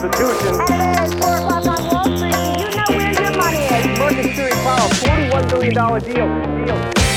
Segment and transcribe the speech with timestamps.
[0.00, 0.60] Constitution.
[0.70, 3.98] At 4 o'clock on Wall Street, you know where your money is?
[3.98, 6.66] Mercury Power, $41 billion deal.
[6.66, 7.07] deal.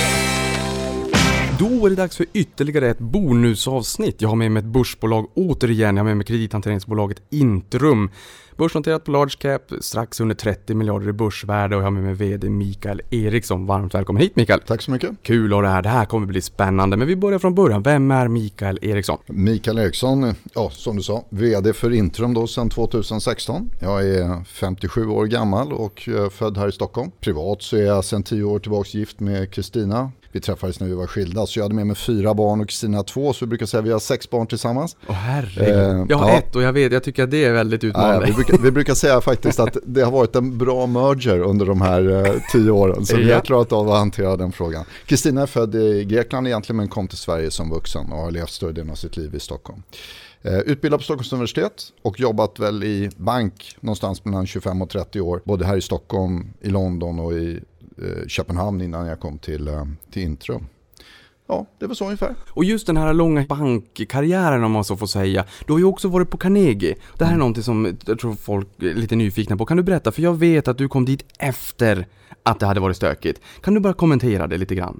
[1.61, 4.21] Då är det dags för ytterligare ett bonusavsnitt.
[4.21, 5.97] Jag har med mig ett börsbolag återigen.
[5.97, 8.09] Jag har med mig kredithanteringsbolaget Intrum.
[8.57, 12.13] Börsnoterat på large cap, strax under 30 miljarder i börsvärde och jag har med mig
[12.13, 13.65] VD Mikael Eriksson.
[13.65, 14.59] Varmt välkommen hit Mikael!
[14.59, 15.11] Tack så mycket.
[15.21, 15.81] Kul att ha det här.
[15.81, 16.97] Det här kommer bli spännande.
[16.97, 17.83] Men vi börjar från början.
[17.83, 19.17] Vem är Mikael Eriksson?
[19.27, 23.69] Mikael Eriksson, ja som du sa, VD för Intrum då sedan 2016.
[23.81, 27.11] Jag är 57 år gammal och eh, född här i Stockholm.
[27.19, 30.93] Privat så är jag sedan 10 år tillbaka gift med Kristina vi träffades när vi
[30.93, 31.45] var skilda.
[31.45, 33.33] Så jag hade med mig fyra barn och Kristina två.
[33.33, 34.95] Så vi brukar säga att vi har sex barn tillsammans.
[35.07, 35.75] Åh herregud.
[35.75, 36.37] Eh, jag har ja.
[36.37, 38.25] ett och jag vet, jag tycker att det är väldigt utmanande.
[38.25, 41.81] Vi, brukar, vi, brukar, säga faktiskt att det har varit en bra merger under de
[41.81, 43.05] här eh, tio åren.
[43.05, 43.19] Så ja.
[43.19, 44.85] vi har klarat av att hantera den frågan.
[45.05, 48.49] Kristina är född i Grekland egentligen men kom till Sverige som vuxen och har levt
[48.49, 49.83] större delen av sitt liv i Stockholm.
[50.43, 55.21] Eh, utbildad på Stockholms universitet och jobbat väl i bank någonstans mellan 25 och 30
[55.21, 55.41] år.
[55.45, 57.59] Både här i Stockholm, i London och i
[58.27, 60.65] Köpenhamn innan jag kom till, eh, till Intrum.
[61.47, 62.35] Ja, det var så ungefär.
[62.49, 65.45] Och just den här långa bankkarriären om man så får säga.
[65.65, 66.95] Du har ju också varit på Carnegie.
[67.17, 67.39] Det här är mm.
[67.39, 69.65] någonting som jag tror folk är lite nyfikna på.
[69.65, 70.11] Kan du berätta?
[70.11, 72.07] För jag vet att du kom dit efter
[72.43, 73.41] att det hade varit stökigt.
[73.61, 74.99] Kan du bara kommentera det lite grann?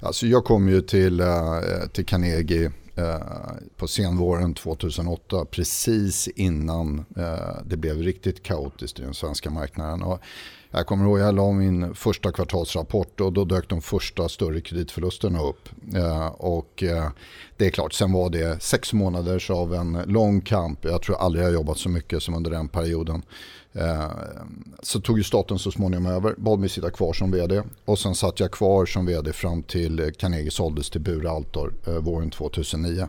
[0.00, 1.26] Alltså jag kom ju till, eh,
[1.92, 2.72] till Carnegie
[3.76, 7.04] på senvåren 2008 precis innan
[7.64, 10.02] det blev riktigt kaotiskt i den svenska marknaden.
[10.02, 10.20] Och
[10.76, 15.42] jag kommer ihåg jag la min första kvartalsrapport och då dök de första större kreditförlusterna
[15.42, 15.68] upp.
[15.94, 17.08] Eh, och eh,
[17.56, 20.84] det är klart, sen var det sex månader av en lång kamp.
[20.84, 23.22] Jag tror aldrig jag jobbat så mycket som under den perioden.
[23.72, 24.10] Eh,
[24.82, 27.62] så tog ju staten så småningom över, bad mig sitta kvar som vd.
[27.84, 32.30] Och sen satt jag kvar som vd fram till Carnegie såldes till Bure Altor våren
[32.30, 33.08] 2009.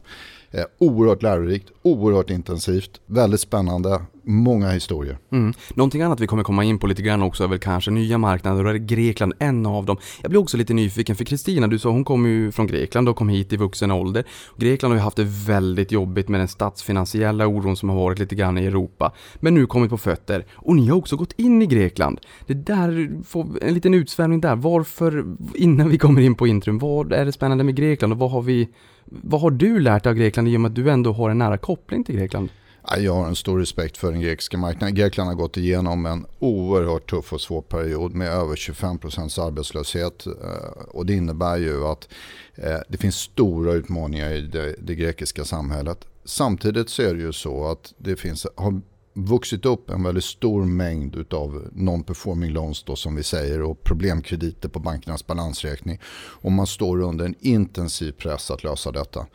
[0.77, 5.17] Oerhört lärorikt, oerhört intensivt, väldigt spännande, många historier.
[5.31, 5.53] Mm.
[5.73, 8.65] Någonting annat vi kommer komma in på lite grann också är väl kanske nya marknader
[8.65, 9.97] och är Grekland en av dem.
[10.21, 13.15] Jag blir också lite nyfiken för Kristina, du sa hon kommer ju från Grekland och
[13.15, 14.23] kom hit i vuxen ålder.
[14.57, 18.35] Grekland har ju haft det väldigt jobbigt med den statsfinansiella oron som har varit lite
[18.35, 19.13] grann i Europa.
[19.35, 22.19] Men nu kommit på fötter och ni har också gått in i Grekland.
[22.47, 24.55] Det där, får en liten utsvävning där.
[24.55, 28.31] Varför, innan vi kommer in på Intrum, vad är det spännande med Grekland och vad
[28.31, 28.69] har vi
[29.09, 31.37] vad har du lärt dig av Grekland i och med att du ändå har en
[31.37, 32.49] nära koppling till Grekland?
[32.95, 34.95] Jag har en stor respekt för den grekiska marknaden.
[34.95, 40.25] Grekland har gått igenom en oerhört tuff och svår period med över 25 procents arbetslöshet.
[40.25, 42.07] Eh, och det innebär ju att
[42.55, 46.05] eh, det finns stora utmaningar i det, det grekiska samhället.
[46.25, 48.81] Samtidigt så är det ju så att det finns, har
[49.13, 54.69] vuxit upp en väldigt stor mängd av non-performing loans då som vi säger och problemkrediter
[54.69, 55.99] på bankernas balansräkning.
[56.15, 59.25] Och man står under en intensiv press att lösa detta.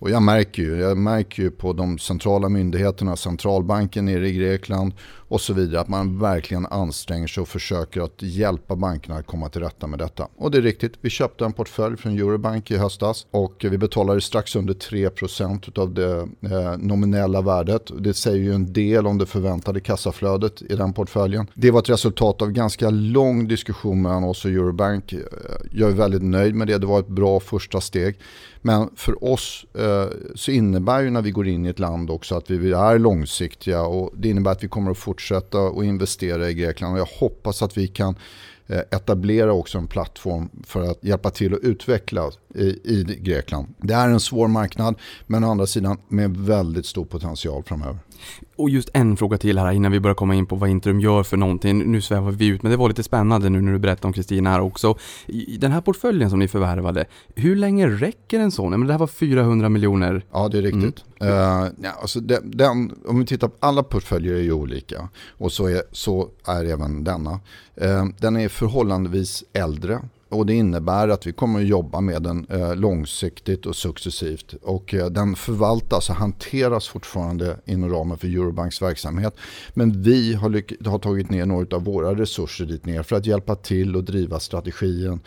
[0.00, 4.92] Och jag märker ju, jag märker ju på de centrala myndigheterna, centralbanken nere i Grekland
[5.30, 9.48] och så vidare att man verkligen anstränger sig och försöker att hjälpa bankerna att komma
[9.48, 10.28] till rätta med detta.
[10.36, 14.20] Och det är riktigt, vi köpte en portfölj från Eurobank i höstas och vi betalade
[14.20, 16.18] strax under 3% av det
[16.50, 17.90] eh, nominella värdet.
[17.98, 21.46] Det säger ju en del om det förväntade kassaflödet i den portföljen.
[21.54, 25.14] Det var ett resultat av ganska lång diskussion mellan oss och Eurobank.
[25.72, 28.16] Jag är väldigt nöjd med det, det var ett bra första steg.
[28.62, 32.34] Men för oss eh, så innebär ju när vi går in i ett land också
[32.34, 36.54] att vi är långsiktiga och det innebär att vi kommer att fortsätta att investera i
[36.54, 38.14] Grekland och jag hoppas att vi kan
[38.66, 43.74] eh, etablera också en plattform för att hjälpa till att utveckla i, i Grekland.
[43.78, 44.94] Det är en svår marknad
[45.26, 47.98] men å andra sidan med väldigt stor potential framöver.
[48.56, 51.22] Och just en fråga till här innan vi börjar komma in på vad Intrum gör
[51.22, 51.92] för någonting.
[51.92, 54.50] Nu svävar vi ut, men det var lite spännande nu när du berättade om Kristina
[54.50, 54.98] här också.
[55.58, 57.04] Den här portföljen som ni förvärvade,
[57.34, 58.70] hur länge räcker en sån?
[58.70, 60.24] Men det här var 400 miljoner.
[60.32, 61.04] Ja, det är riktigt.
[61.20, 61.34] Mm.
[61.34, 65.52] Uh, ja, alltså den, den, om vi tittar på alla portföljer är ju olika och
[65.52, 67.30] så är, så är även denna.
[67.82, 72.46] Uh, den är förhållandevis äldre och det innebär att vi kommer att jobba med den
[72.50, 74.54] eh, långsiktigt och successivt.
[74.62, 79.36] Och eh, den förvaltas och hanteras fortfarande inom ramen för Eurobanks verksamhet.
[79.74, 83.54] Men vi har, har tagit ner några av våra resurser dit ner för att hjälpa
[83.54, 85.20] till och driva strategin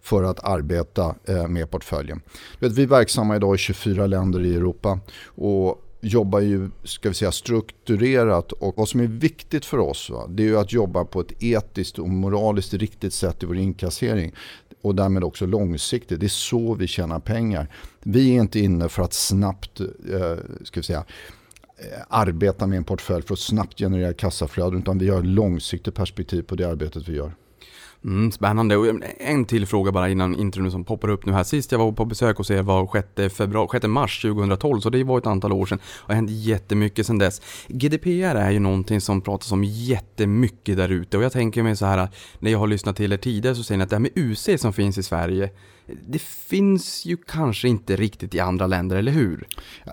[0.00, 2.20] för att arbeta eh, med portföljen.
[2.58, 5.00] Vi är verksamma idag i 24 länder i Europa.
[5.24, 10.26] Och jobbar ju ska vi säga, strukturerat och vad som är viktigt för oss va,
[10.28, 14.32] det är ju att jobba på ett etiskt och moraliskt riktigt sätt i vår inkassering
[14.82, 16.20] och därmed också långsiktigt.
[16.20, 17.68] Det är så vi tjänar pengar.
[18.02, 19.86] Vi är inte inne för att snabbt eh,
[20.64, 21.04] ska vi säga,
[21.76, 25.94] eh, arbeta med en portfölj för att snabbt generera kassaflöden utan vi har ett långsiktigt
[25.94, 27.32] perspektiv på det arbetet vi gör.
[28.04, 28.76] Mm, spännande.
[28.76, 31.44] Och eh, en till fråga bara innan intron som poppar upp nu här.
[31.44, 35.04] Sist jag var på besök hos er var 6, februari, 6 mars 2012, så det
[35.04, 35.78] var ett antal år sedan.
[35.78, 37.42] Det har hänt jättemycket sedan dess.
[37.68, 41.86] GDPR är ju någonting som pratas om jättemycket där ute och jag tänker mig så
[41.86, 42.08] här
[42.38, 44.48] när jag har lyssnat till er tidigare så säger ni att det här med UC
[44.60, 45.50] som finns i Sverige
[46.08, 49.46] det finns ju kanske inte riktigt i andra länder, eller hur?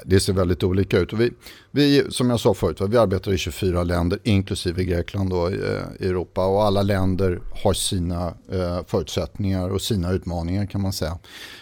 [0.06, 1.14] Det ser väldigt olika ut.
[1.14, 1.32] Vi,
[1.72, 6.46] vi, som jag sa förut, vi arbetar i 24 länder, inklusive Grekland och eh, Europa.
[6.46, 11.20] Och alla länder har sina eh, förutsättningar och sina utmaningar kan man säga.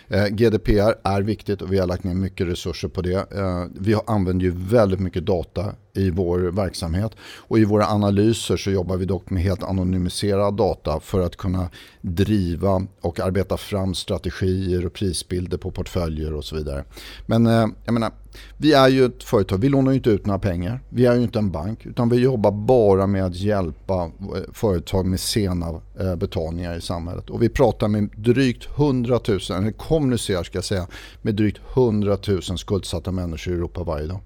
[0.07, 3.27] Eh, GDPR är viktigt och vi har lagt ner mycket resurser på det.
[3.75, 8.97] Vi använder ju väldigt mycket data i vår verksamhet och i våra analyser så jobbar
[8.97, 11.69] vi dock med helt anonymiserad data för att kunna
[12.01, 16.83] driva och arbeta fram strategier och prisbilder på portföljer och så vidare.
[17.25, 18.11] Men eh, jag menar,
[18.57, 20.79] vi är ju ett företag, vi lånar ju inte ut några pengar.
[20.89, 24.11] Vi är ju inte en bank utan vi jobbar bara med att hjälpa eh,
[24.53, 27.29] företag med sena eh, betalningar i samhället.
[27.29, 30.87] Och vi pratar med drygt 100 000, eller kommunicerar ska jag säga,
[31.21, 34.19] med drygt 100 000 skuldsatta människor i Europa varje dag.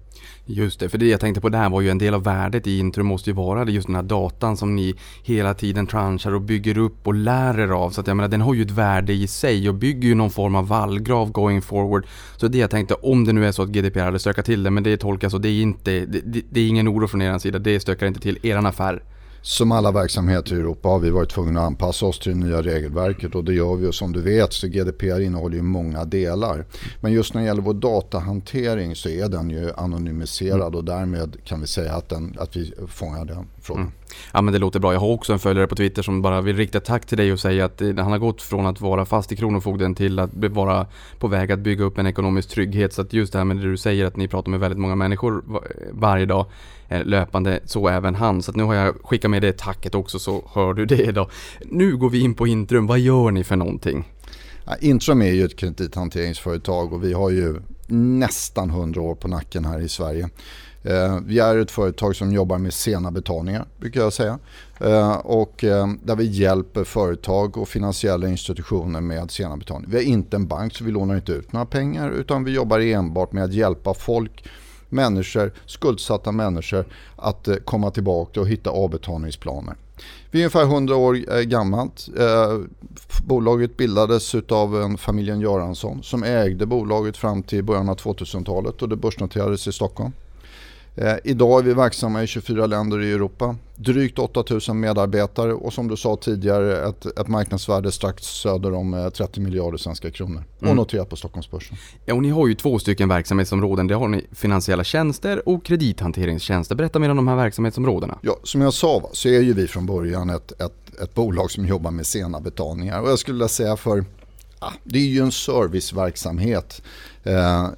[0.44, 2.78] Just det, för det jag tänkte på där var ju en del av värdet i
[2.78, 6.40] intro måste ju vara det just den här datan som ni hela tiden tranchar och
[6.40, 7.90] bygger upp och lär er av.
[7.90, 10.30] Så att jag menar den har ju ett värde i sig och bygger ju någon
[10.30, 12.06] form av vallgrav going forward.
[12.36, 14.70] Så det jag tänkte om det nu är så att GDPR hade stökat till det,
[14.70, 17.38] men det tolkas så det är inte, det, det, det är ingen oro från er
[17.38, 19.02] sida, det stökar inte till eran affär.
[19.42, 22.62] Som alla verksamheter i Europa har vi varit tvungna att anpassa oss till det nya
[22.62, 26.64] regelverket och det gör vi och som du vet så GDPR innehåller ju många delar.
[27.00, 30.74] Men just när det gäller vår datahantering så är den ju anonymiserad mm.
[30.74, 33.82] och därmed kan vi säga att, den, att vi fångar den frågan.
[33.82, 33.92] Mm.
[34.32, 34.92] Ja men det låter bra.
[34.92, 37.40] Jag har också en följare på Twitter som bara vill rikta tack till dig och
[37.40, 40.86] säga att eh, han har gått från att vara fast i Kronofogden till att vara
[41.18, 42.92] på väg att bygga upp en ekonomisk trygghet.
[42.92, 44.94] Så att just det här med det du säger att ni pratar med väldigt många
[44.94, 45.44] människor
[45.92, 46.46] varje dag
[46.88, 48.42] eh, löpande, så även han.
[48.42, 51.28] Så att nu har jag skickat med det tacket också så hör du det då.
[51.60, 52.86] Nu går vi in på Intrum.
[52.86, 54.04] Vad gör ni för någonting?
[54.64, 59.64] Ja, Intrum är ju ett kredithanteringsföretag och vi har ju nästan 100 år på nacken
[59.64, 60.28] här i Sverige.
[60.82, 64.38] Eh, vi är ett företag som jobbar med sena betalningar, brukar jag säga.
[64.80, 69.92] Eh, och eh, där vi hjälper företag och finansiella institutioner med sena betalningar.
[69.92, 72.80] Vi är inte en bank så vi lånar inte ut några pengar utan vi jobbar
[72.80, 74.44] enbart med att hjälpa folk,
[74.88, 76.84] människor, skuldsatta människor
[77.16, 79.74] att komma tillbaka och hitta avbetalningsplaner.
[80.30, 82.08] Vi är ungefär 100 år gammalt.
[83.26, 88.96] Bolaget bildades av familjen Göransson som ägde bolaget fram till början av 2000-talet och det
[88.96, 90.12] börsnoterades i Stockholm.
[90.96, 93.56] Eh, idag är vi verksamma i 24 länder i Europa.
[93.76, 99.40] Drygt 8000 medarbetare och som du sa tidigare ett, ett marknadsvärde strax söder om 30
[99.40, 100.44] eh, miljarder svenska kronor.
[100.58, 100.76] Och mm.
[100.76, 101.76] noterat på Stockholmsbörsen.
[102.04, 103.86] Ja, och ni har ju två stycken verksamhetsområden.
[103.86, 106.74] Det har ni finansiella tjänster och kredithanteringstjänster.
[106.74, 108.18] Berätta mer om de här verksamhetsområdena.
[108.22, 111.66] Ja, som jag sa så är ju vi från början ett, ett, ett bolag som
[111.66, 113.00] jobbar med sena betalningar.
[113.00, 114.04] Och jag skulle vilja säga för
[114.84, 116.82] det är ju en serviceverksamhet.
[117.22, 117.68] Eh,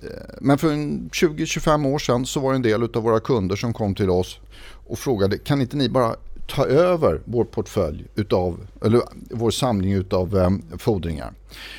[0.40, 3.94] men för 20-25 år sedan så var det en del av våra kunder som kom
[3.94, 4.38] till oss
[4.87, 9.00] och frågade kan inte ni bara ta över vår portfölj utav, eller
[9.31, 11.32] vår samling utav ehm, fordringar.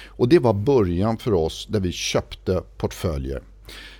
[0.08, 3.42] Och det var början för oss där vi köpte portföljer.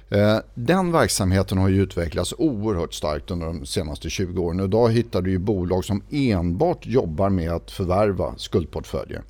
[0.10, 4.60] Eh, den verksamheten har ju utvecklats oerhört starkt under de senaste 20 åren.
[4.60, 9.22] Idag hittar du ju bolag som enbart jobbar med att förvärva skuldportföljer.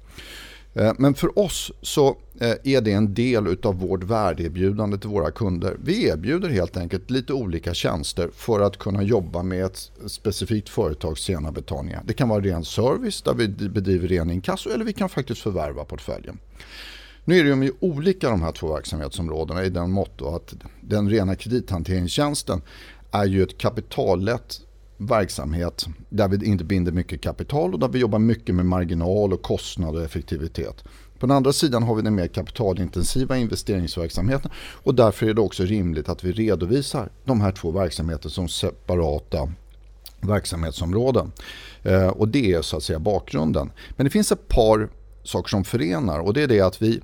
[0.73, 5.31] Eh, men för oss så eh, är det en del av vårt värdeerbjudande till våra
[5.31, 5.77] kunder.
[5.83, 11.21] Vi erbjuder helt enkelt lite olika tjänster för att kunna jobba med ett specifikt företags
[11.21, 12.03] sena betalningar.
[12.05, 15.86] Det kan vara ren service där vi bedriver ren inkasso eller vi kan faktiskt förvärva
[15.86, 16.39] portföljen.
[17.25, 21.36] Nu är de ju olika de här två verksamhetsområdena i den mått att den rena
[21.36, 22.62] kredithanteringstjänsten
[23.12, 24.62] är ju ett kapitallätt
[24.97, 29.41] verksamhet där vi inte binder mycket kapital och där vi jobbar mycket med marginal och
[29.41, 30.83] kostnad och effektivitet.
[31.19, 35.63] På den andra sidan har vi den mer kapitalintensiva investeringsverksamheten och därför är det också
[35.63, 39.50] rimligt att vi redovisar de här två verksamheterna som separata
[40.21, 41.31] verksamhetsområden.
[41.83, 43.71] Eh, och det är så att säga bakgrunden.
[43.97, 44.89] Men det finns ett par
[45.23, 47.01] saker som förenar och det är det att vi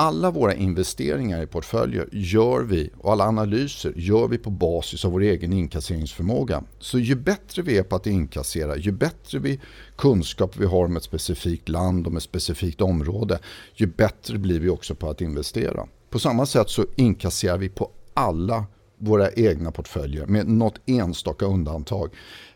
[0.00, 5.12] alla våra investeringar i portföljer gör vi och alla analyser gör vi på basis av
[5.12, 6.64] vår egen inkasseringsförmåga.
[6.78, 9.60] Så ju bättre vi är på att inkassera, ju bättre vi
[9.96, 13.38] kunskap vi har om ett specifikt land och ett specifikt område,
[13.74, 15.86] ju bättre blir vi också på att investera.
[16.10, 18.64] På samma sätt så inkasserar vi på alla
[18.98, 22.10] våra egna portföljer med något enstaka undantag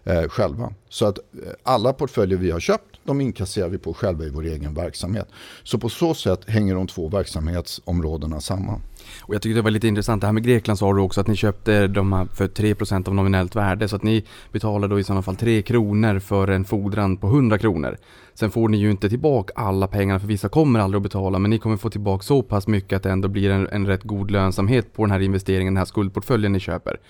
[0.04, 0.74] eh, själva.
[0.88, 1.24] Så att eh,
[1.62, 5.28] alla portföljer vi har köpt de inkasserar vi på själva i vår egen verksamhet.
[5.62, 8.82] Så på så sätt hänger de två verksamhetsområdena samman.
[9.20, 11.26] Och jag tyckte det var lite intressant, det här med Grekland sa du också att
[11.26, 13.88] ni köpte de här för 3% av nominellt värde.
[13.88, 17.58] Så att ni betalar då i sådana fall 3 kronor för en fordran på 100
[17.58, 17.96] kronor.
[18.34, 21.50] Sen får ni ju inte tillbaka alla pengarna, för vissa kommer aldrig att betala, men
[21.50, 24.30] ni kommer få tillbaka så pass mycket att det ändå blir en, en rätt god
[24.30, 27.00] lönsamhet på den här investeringen, den här skuldportföljen ni köper.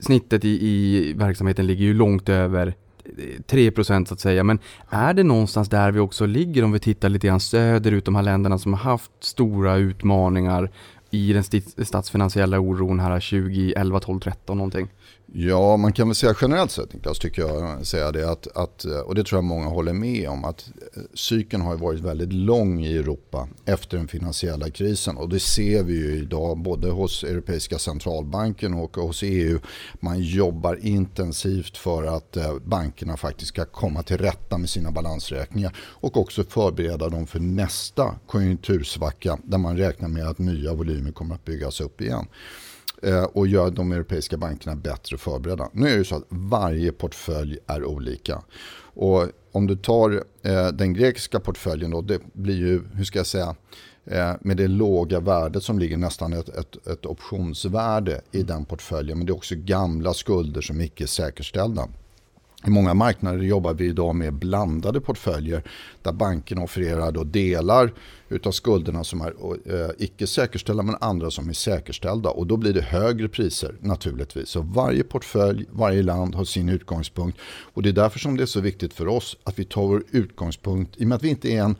[0.00, 2.74] Snittet i, i verksamheten ligger ju långt över
[3.46, 4.44] 3 procent så att säga.
[4.44, 4.58] Men
[4.90, 8.22] är det någonstans där vi också ligger om vi tittar lite grann söderut, de här
[8.22, 10.70] länderna som har haft stora utmaningar
[11.10, 11.44] i den
[11.86, 14.88] statsfinansiella oron här 2011, 12, 13 någonting?
[15.32, 19.14] Ja, man kan väl säga generellt sett Niklas, tycker jag, säga det att, att, och
[19.14, 22.96] det tror jag många håller med om, att eh, cykeln har varit väldigt lång i
[22.96, 28.74] Europa efter den finansiella krisen och det ser vi ju idag både hos Europeiska centralbanken
[28.74, 29.58] och hos EU.
[30.00, 35.76] Man jobbar intensivt för att eh, bankerna faktiskt ska komma till rätta med sina balansräkningar
[35.78, 41.34] och också förbereda dem för nästa konjunktursvacka där man räknar med att nya volymer kommer
[41.34, 42.26] att byggas upp igen.
[43.02, 45.68] Eh, och gör de europeiska bankerna bättre förberedda.
[45.72, 48.42] Nu är det så att varje portfölj är olika.
[48.80, 53.26] Och om du tar eh, den grekiska portföljen då, det blir ju, hur ska jag
[53.26, 53.56] säga,
[54.04, 59.18] eh, med det låga värdet som ligger nästan ett, ett, ett optionsvärde i den portföljen.
[59.18, 61.88] Men det är också gamla skulder som icke är säkerställda.
[62.66, 65.62] I många marknader jobbar vi idag med blandade portföljer
[66.02, 67.92] där bankerna offererar då delar
[68.28, 72.72] utav skulderna som är eh, icke säkerställda men andra som är säkerställda och då blir
[72.72, 74.48] det högre priser naturligtvis.
[74.48, 77.38] Så varje portfölj, varje land har sin utgångspunkt
[77.74, 80.02] och det är därför som det är så viktigt för oss att vi tar vår
[80.10, 81.76] utgångspunkt i och med att vi inte är en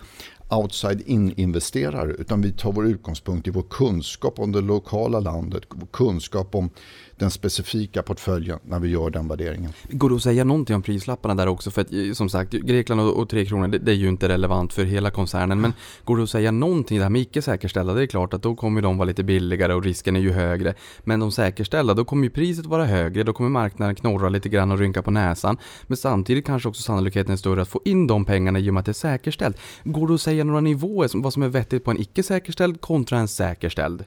[0.51, 6.55] outside-in-investerare utan vi tar vår utgångspunkt i vår kunskap om det lokala landet, vår kunskap
[6.55, 6.71] om
[7.19, 9.73] den specifika portföljen när vi gör den värderingen.
[9.91, 11.71] Går det att säga någonting om prislapparna där också?
[11.71, 14.29] För att eh, som sagt, Grekland och, och 3 kronor, det, det, är ju inte
[14.29, 15.61] relevant för hela koncernen.
[15.61, 15.73] Men
[16.05, 18.57] går det att säga någonting, det här med icke säkerställda, det är klart att då
[18.57, 20.75] kommer de vara lite billigare och risken är ju högre.
[21.05, 24.71] Men de säkerställda, då kommer ju priset vara högre, då kommer marknaden knorra lite grann
[24.71, 25.59] och rynka på näsan.
[25.87, 28.81] Men samtidigt kanske också sannolikheten är större att få in de pengarna i och med
[28.81, 29.57] att det är säkerställt.
[29.85, 33.19] Går det att säga några nivåer, vad som är vettigt på en icke säkerställd kontra
[33.19, 34.05] en säkerställd?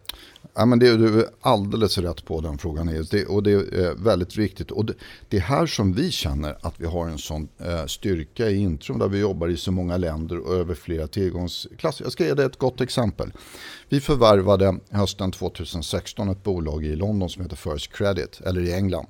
[0.53, 3.95] Ja, men det, du är alldeles rätt på den frågan Det, och det är eh,
[3.95, 4.71] väldigt viktigt.
[4.71, 4.93] Och det,
[5.29, 8.99] det, är här som vi känner att vi har en sån eh, styrka i Intrum
[8.99, 12.05] där vi jobbar i så många länder och över flera tillgångsklasser.
[12.05, 13.33] Jag ska ge dig ett gott exempel.
[13.89, 19.07] Vi förvärvade hösten 2016 ett bolag i London som heter First Credit, eller i England.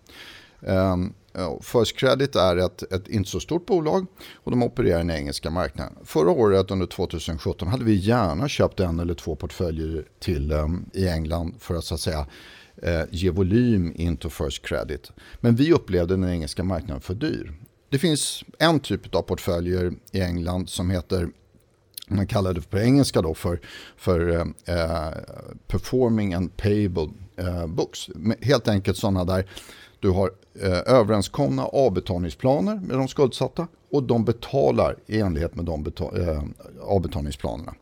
[0.60, 1.14] Um,
[1.62, 5.50] First Credit är ett, ett inte så stort bolag och de opererar i den engelska
[5.50, 5.94] marknaden.
[6.06, 11.08] Förra året under 2017 hade vi gärna köpt en eller två portföljer till um, i
[11.08, 12.26] England för att så att säga
[12.88, 15.12] uh, ge volym in till First Credit.
[15.40, 17.54] Men vi upplevde den engelska marknaden för dyr.
[17.90, 21.30] Det finns en typ av portföljer i England som heter
[22.08, 23.60] man kallar det på engelska då för,
[23.98, 24.46] för uh,
[25.68, 27.10] performing and payable
[27.40, 28.10] uh, books.
[28.42, 29.46] Helt enkelt sådana där
[30.02, 30.32] du har
[30.62, 36.44] eh, överenskomna avbetalningsplaner med de skuldsatta och de betalar i enlighet med de eh,
[36.82, 37.74] avbetalningsplanerna.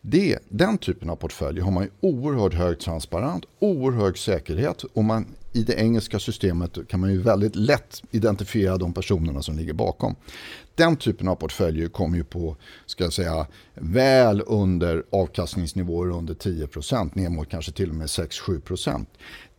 [0.00, 5.26] Det, den typen av portfölj har man ju oerhört hög transparent, oerhört säkerhet och man,
[5.52, 10.16] i det engelska systemet kan man ju väldigt lätt identifiera de personerna som ligger bakom.
[10.74, 12.56] Den typen av portföljer kommer ju på,
[12.86, 18.06] ska jag säga, väl under avkastningsnivåer under 10 procent, ner mot kanske till och med
[18.06, 19.08] 6-7 procent.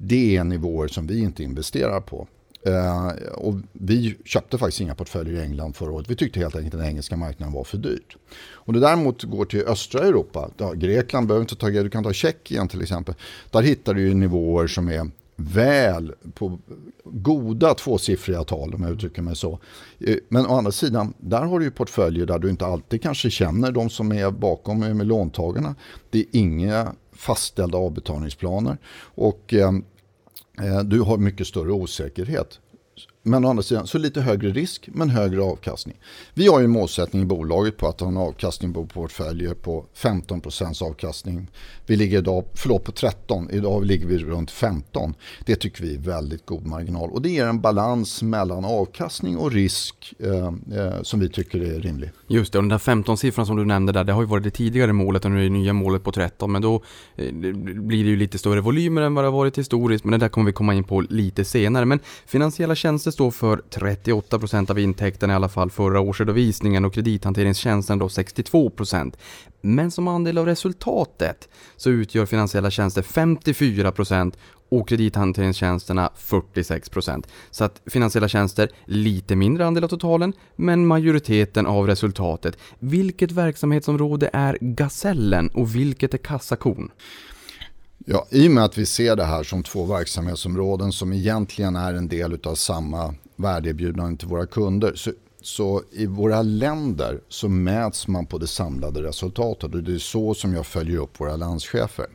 [0.02, 2.28] Det är nivåer som vi inte investerar på.
[2.68, 6.10] Uh, och vi köpte faktiskt inga portföljer i England förra året.
[6.10, 8.18] Vi tyckte helt enkelt att den engelska marknaden var för dyrt.
[8.52, 12.14] Om du däremot går till östra Europa, då, Grekland behöver inte ta, du kan ta
[12.14, 13.16] Tjeckien till exempel.
[13.52, 16.60] Där hittar du nivåer som är väl på
[17.04, 19.60] goda tvåsiffriga tal om jag uttrycker mig så.
[20.00, 23.30] Eh, men å andra sidan, där har du ju portföljer där du inte alltid kanske
[23.30, 25.76] känner de som är bakom med låntagarna.
[26.10, 29.72] Det är inga fastställda avbetalningsplaner och eh,
[30.62, 32.60] Eh, du har mycket större osäkerhet.
[33.24, 35.96] Men å andra sidan så lite högre risk men högre avkastning.
[36.34, 39.86] Vi har ju en målsättning i bolaget på att ha en avkastning på portföljer på
[39.96, 41.48] 15% avkastning.
[41.86, 45.14] Vi ligger idag, förlåt på 13, idag ligger vi runt 15.
[45.46, 49.52] Det tycker vi är väldigt god marginal och det ger en balans mellan avkastning och
[49.52, 50.48] risk eh,
[50.80, 52.12] eh, som vi tycker är rimlig.
[52.28, 54.52] Just det, och den där 15-siffran som du nämnde där, det har ju varit det
[54.52, 56.84] tidigare målet och nu är det nya målet på 13 men då
[57.16, 60.18] eh, blir det ju lite större volymer än vad det har varit historiskt men det
[60.18, 61.86] där kommer vi komma in på lite senare.
[61.86, 68.00] Men finansiella tjänster står för 38% av intäkterna i alla fall förra årsredovisningen och kredithanteringstjänsten
[68.00, 69.14] då 62%.
[69.62, 74.34] Men som andel av resultatet så utgör finansiella tjänster 54%
[74.70, 77.24] och kredithanteringstjänsterna 46%.
[77.52, 82.58] Så att finansiella tjänster, lite mindre andel av totalen, men majoriteten av resultatet.
[82.80, 86.92] Vilket verksamhetsområde är gasellen och vilket är kassakon?
[88.12, 91.94] Ja, I och med att vi ser det här som två verksamhetsområden som egentligen är
[91.94, 95.12] en del av samma värdeerbjudande till våra kunder så
[95.42, 100.34] så i våra länder så mäts man på det samlade resultatet och det är så
[100.34, 102.06] som jag följer upp våra landschefer.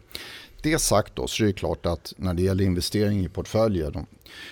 [0.63, 4.07] Det sagt då så är det klart att när det gäller investering i portföljer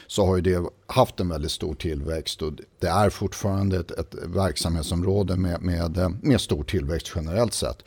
[0.07, 4.15] så har ju det haft en väldigt stor tillväxt och det är fortfarande ett, ett
[4.25, 7.83] verksamhetsområde med, med, med stor tillväxt generellt sett.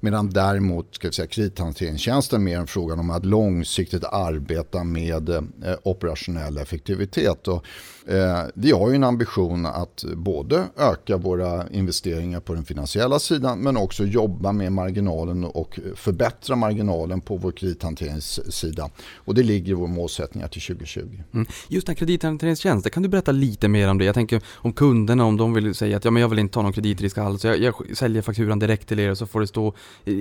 [0.00, 5.28] Medan däremot ska vi säga, kredithanteringstjänsten är mer en fråga om att långsiktigt arbeta med
[5.28, 5.42] eh,
[5.82, 7.48] operationell effektivitet.
[7.48, 7.64] Och,
[8.06, 13.58] eh, vi har ju en ambition att både öka våra investeringar på den finansiella sidan
[13.58, 18.90] men också jobba med marginalen och förbättra marginalen på vår kredithanteringssida.
[19.14, 21.02] Och det ligger i vår målsättning till 2020.
[21.38, 21.48] Mm.
[21.68, 24.04] Just den här kredithanteringstjänsten, kan du berätta lite mer om det?
[24.04, 26.62] Jag tänker om kunderna, om de vill säga att ja, men jag vill inte ta
[26.62, 29.74] någon kreditrisk alls, jag, jag säljer fakturan direkt till er och så får det stå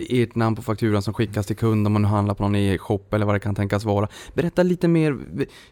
[0.09, 3.03] ert namn på fakturan som skickas till kund om man nu handlar på någon e-shop
[3.12, 4.07] eller vad det kan tänkas vara.
[4.33, 5.17] Berätta lite mer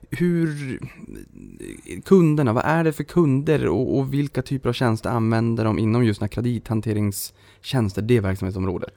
[0.10, 0.80] hur
[2.06, 6.06] kunderna, vad är det för kunder och, och vilka typer av tjänster använder de inom
[6.06, 7.34] just den här kredithanterings
[7.66, 8.94] tjänster, det verksamhetsområdet?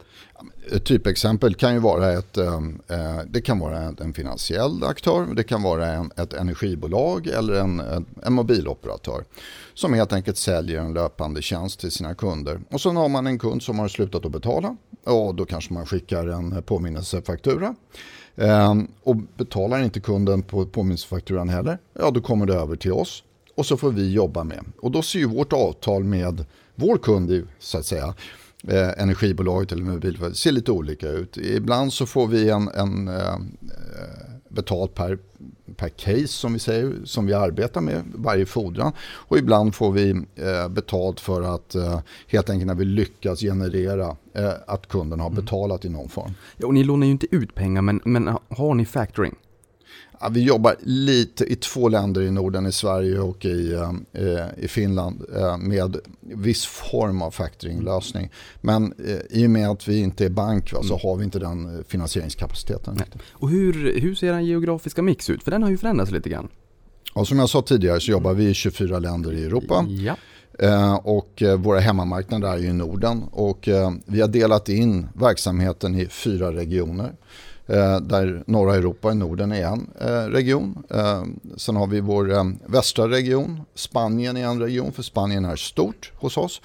[0.73, 5.43] Ett typexempel kan ju vara ett, ehm, eh, det kan vara en finansiell aktör, det
[5.43, 7.81] kan vara en, ett energibolag eller en,
[8.23, 9.25] en mobiloperatör
[9.75, 12.61] som helt enkelt säljer en löpande tjänst till sina kunder.
[12.71, 15.87] Och sen har man en kund som har slutat att betala och då kanske man
[15.87, 17.75] skickar en påminnelsefaktura.
[18.37, 23.23] Ehm, och betalar inte kunden på påminnelsefakturan heller, ja då kommer det över till oss
[23.55, 24.65] och så får vi jobba med.
[24.81, 26.45] Och då ser ju vårt avtal med
[26.75, 28.15] vår kund så att säga
[28.69, 31.37] eh, energibolaget eller mobilföretag ser lite olika ut.
[31.37, 33.37] Ibland så får vi en, en eh,
[34.49, 35.19] betalt per,
[35.77, 38.93] per case som vi säger, som vi arbetar med varje fordran.
[39.01, 44.17] Och ibland får vi eh, betalt för att eh, helt enkelt när vi lyckas generera
[44.33, 45.45] eh, att kunden har mm.
[45.45, 45.95] betalat mm.
[45.95, 46.33] i någon form.
[46.57, 49.35] Ja, och ni lånar ju inte ut pengar men, men har ni factoring?
[50.21, 53.73] Ja, vi jobbar lite i två länder i Norden, i Sverige och i,
[54.13, 58.31] eh, i Finland eh, med viss form av factoringlösning.
[58.61, 61.01] Men eh, i och med att vi inte är bank va, så mm.
[61.03, 62.95] har vi inte den eh, finansieringskapaciteten.
[62.99, 63.07] Nej.
[63.33, 65.43] Och hur, hur ser den geografiska mix ut?
[65.43, 66.49] För den har ju förändrats lite grann.
[67.15, 69.87] Ja, som jag sa tidigare så jobbar vi i 24 länder i Europa.
[69.89, 70.17] Ja.
[70.59, 73.23] Eh, och eh, våra hemmamarknader är ju i Norden.
[73.31, 73.69] Och
[74.07, 77.13] vi har delat in verksamheten i fyra regioner.
[77.69, 80.83] Eh, där norra Europa och Norden är en eh, region.
[80.91, 81.23] Eh,
[81.57, 86.13] sen har vi vår eh, västra region, Spanien är en region, för Spanien är stort
[86.17, 86.61] hos oss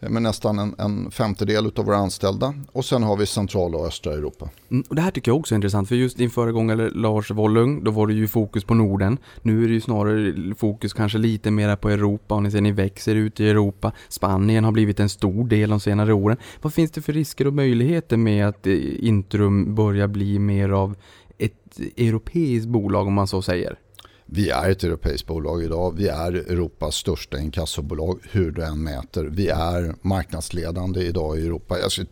[0.00, 2.54] Eh, med nästan en, en femtedel av våra anställda.
[2.72, 4.50] Och sen har vi centrala och östra Europa.
[4.70, 7.84] Mm, och det här tycker jag också är intressant, för just din föregångare Lars Wollung,
[7.84, 9.18] då var det ju fokus på Norden.
[9.42, 12.72] Nu är det ju snarare fokus kanske lite mer på Europa och ni ser ni
[12.72, 13.92] växer ut i Europa.
[14.08, 16.36] Spanien har blivit en stor del de senare åren.
[16.62, 20.96] Vad finns det för risker och möjligheter med att eh, Intrum börjar bli mer av
[21.38, 23.78] ett europeiskt bolag om man så säger?
[24.28, 25.96] Vi är ett europeiskt bolag idag.
[25.96, 29.24] Vi är Europas största inkassobolag hur du än mäter.
[29.24, 31.78] Vi är marknadsledande idag i Europa.
[31.78, 32.08] Jag skulle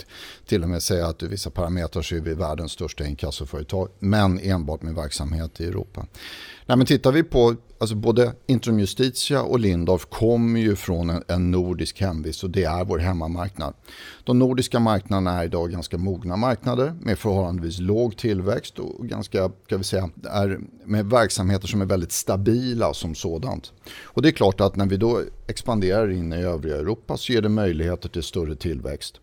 [0.46, 3.88] till och med säga att i vissa parametrar så är vi världens största inkassoföretag.
[3.98, 6.06] Men enbart med verksamhet i Europa.
[6.66, 11.22] Nej, men tittar vi på alltså både Intrum Justitia och Lindorf kommer ju från en,
[11.28, 13.74] en, nordisk hemvist och det är vår hemmamarknad.
[14.24, 19.76] De nordiska marknaderna är idag ganska mogna marknader med förhållandevis låg tillväxt och ganska, ska
[19.76, 23.72] vi säga, är med verksamheter som är väldigt stabila som sådant.
[24.04, 27.42] Och det är klart att när vi då expanderar in i övriga Europa så ger
[27.42, 29.20] det möjligheter till större tillväxt.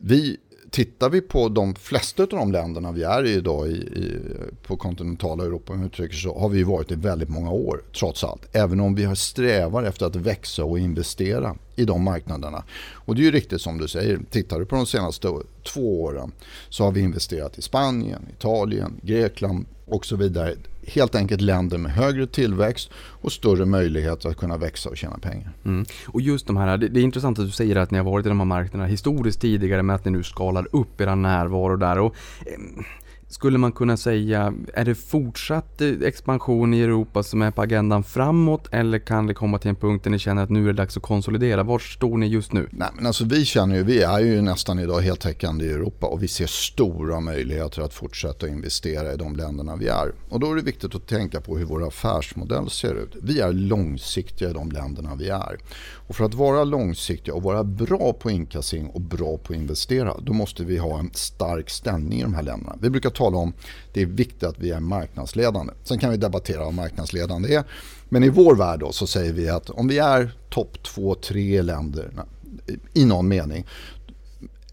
[0.00, 0.36] Vi
[0.74, 4.20] tittar vi på de flesta av de länderna vi är i idag i, i,
[4.66, 8.42] på kontinentala Europa om uttrycker så har vi varit i väldigt många år trots allt.
[8.52, 12.64] Även om vi har strävar efter att växa och investera i de marknaderna.
[12.92, 15.28] Och det är ju riktigt som du säger, tittar du på de senaste
[15.62, 16.32] två åren
[16.68, 20.54] så har vi investerat i Spanien, Italien, Grekland och så vidare
[20.86, 25.52] helt enkelt länder med högre tillväxt och större möjligheter att kunna växa och tjäna pengar.
[25.64, 25.84] Mm.
[26.06, 28.28] Och just de här, det, är intressant att du säger att ni har varit i
[28.28, 31.98] de här marknaderna historiskt tidigare med att ni nu skalar upp era närvaro där.
[31.98, 32.14] Och,
[32.46, 32.84] eh,
[33.34, 38.04] skulle man kunna säga, är det fortsatt eh, expansion i Europa som är på agendan
[38.04, 40.72] framåt eller kan det komma till en punkt där ni känner att nu är det
[40.72, 41.62] dags att konsolidera?
[41.62, 42.68] Var står ni just nu?
[42.70, 46.22] Nej, men alltså vi känner ju, vi är ju nästan idag heltäckande i Europa och
[46.22, 50.12] vi ser stora möjligheter att fortsätta investera i de länderna vi är.
[50.28, 53.16] Och då är det viktigt att tänka på hur vår affärsmodell ser ut.
[53.22, 55.58] Vi är långsiktiga i de länderna vi är.
[56.06, 60.16] Och för att vara långsiktiga och vara bra på inkassering och bra på att investera,
[60.20, 62.76] då måste vi ha en stark ställning i de här länderna.
[62.80, 63.52] Vi brukar tala om om
[63.92, 65.72] det är viktigt att vi är marknadsledande.
[65.84, 67.64] Sen kan vi debattera vad marknadsledande är.
[68.08, 71.62] Men i vår värld då så säger vi att om vi är topp två, tre
[71.62, 72.10] länder
[72.92, 73.66] i någon mening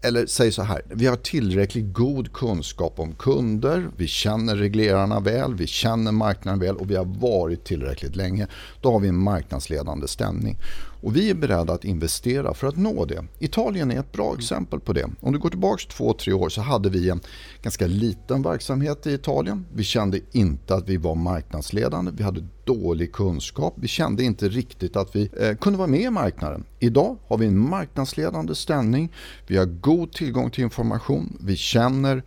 [0.04, 5.54] eller säg så här, vi har tillräckligt god kunskap om kunder, vi känner reglerarna väl,
[5.54, 8.46] vi känner marknaden väl och vi har varit tillräckligt länge.
[8.80, 10.58] Då har vi en marknadsledande ställning.
[11.02, 13.24] Och vi är beredda att investera för att nå det.
[13.38, 15.10] Italien är ett bra exempel på det.
[15.20, 17.20] Om du går tillbaka två, tre år så hade vi en
[17.62, 19.66] ganska liten verksamhet i Italien.
[19.74, 22.12] Vi kände inte att vi var marknadsledande.
[22.14, 23.74] Vi hade dålig kunskap.
[23.76, 26.64] Vi kände inte riktigt att vi eh, kunde vara med i marknaden.
[26.78, 29.12] Idag har vi en marknadsledande ställning.
[29.46, 31.38] Vi har god tillgång till information.
[31.40, 32.22] Vi känner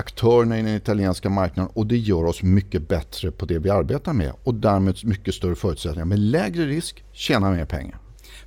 [0.00, 4.12] aktörerna i den italienska marknaden och det gör oss mycket bättre på det vi arbetar
[4.12, 7.98] med och därmed mycket större förutsättningar med lägre risk, tjäna mer pengar.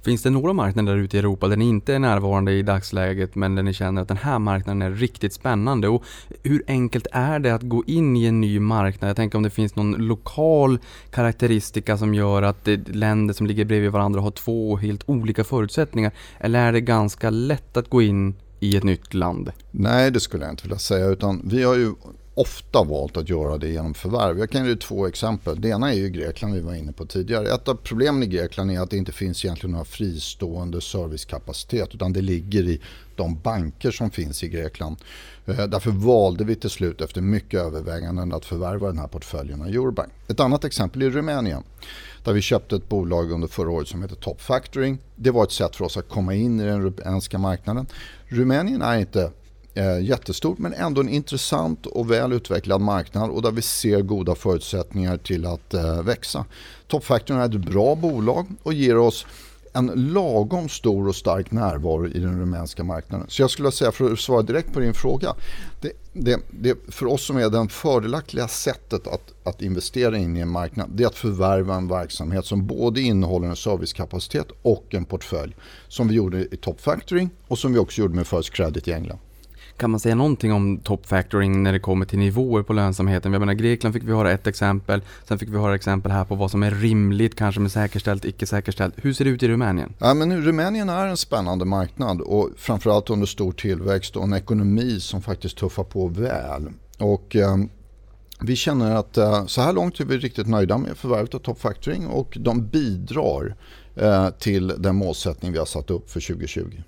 [0.04, 3.56] Finns det några marknader ute i Europa där ni inte är närvarande i dagsläget men
[3.56, 5.88] där ni känner att den här marknaden är riktigt spännande?
[5.88, 6.04] Och
[6.44, 9.10] hur enkelt är det att gå in i en ny marknad?
[9.10, 10.80] Jag tänker om det finns någon lokal
[11.12, 16.12] karaktäristika som gör att eh, länder som ligger bredvid varandra har två helt olika förutsättningar.
[16.40, 19.52] Eller är det ganska lätt att gå in i ett nytt land?
[19.72, 21.06] Nej, det skulle jag inte vilja säga.
[21.06, 21.94] Utan vi har ju
[22.34, 24.40] ofta valt att göra det genom förvärv.
[24.40, 25.62] Jag kan ge två exempel.
[25.62, 27.54] Det ena är ju Grekland vi var inne på tidigare.
[27.54, 32.14] Ett av problemen i Grekland är att det inte finns egentligen några fristående servicekapacitet utan
[32.14, 32.82] det ligger i
[33.16, 34.98] de banker som finns i Grekland.
[35.46, 39.68] Eh, därför valde vi till slut efter mycket överväganden att förvärva den här portföljen av
[39.68, 40.12] Eurobank.
[40.28, 41.64] Ett annat exempel är Rumänien
[42.24, 44.98] där vi köpte ett bolag under förra året som heter Top Factoring.
[45.16, 47.86] Det var ett sätt för oss att komma in i den rumänska marknaden.
[48.28, 49.32] Rumänien är inte
[49.74, 54.36] eh, jättestort men ändå en intressant och väl utvecklad marknad och där vi ser goda
[54.36, 56.46] förutsättningar till att eh, växa.
[56.88, 59.26] Top Factoring är ett bra bolag och ger oss
[59.74, 63.28] en lagom stor och stark närvaro i den rumänska marknaden.
[63.30, 65.36] Så jag skulle säga, för att svara direkt på din fråga,
[65.82, 70.40] det, det, det för oss som är det fördelaktiga sättet att, att investera in i
[70.40, 75.06] en marknad, det är att förvärva en verksamhet som både innehåller en servicekapacitet och en
[75.06, 75.56] portfölj.
[75.88, 78.92] Som vi gjorde i Top Factoring och som vi också gjorde med First Credit i
[78.92, 79.20] England.
[79.84, 83.34] Kan man säga någonting om top factoring när det kommer till nivåer på lönsamheten?
[83.34, 86.36] Jag menar Grekland fick vi höra ett exempel, sen fick vi höra exempel här på
[86.36, 88.94] vad som är rimligt, kanske med säkerställt, icke säkerställt.
[88.98, 89.94] Hur ser det ut i Rumänien?
[89.98, 95.00] Ja, men Rumänien är en spännande marknad och framförallt under stor tillväxt och en ekonomi
[95.00, 96.70] som faktiskt tuffar på väl.
[97.00, 97.58] Och, eh,
[98.42, 101.60] vi känner att eh, så här långt är vi riktigt nöjda med förvärvet av Top
[101.60, 103.56] Factoring och de bidrar
[103.96, 106.82] eh, till den målsättning vi har satt upp för 2020.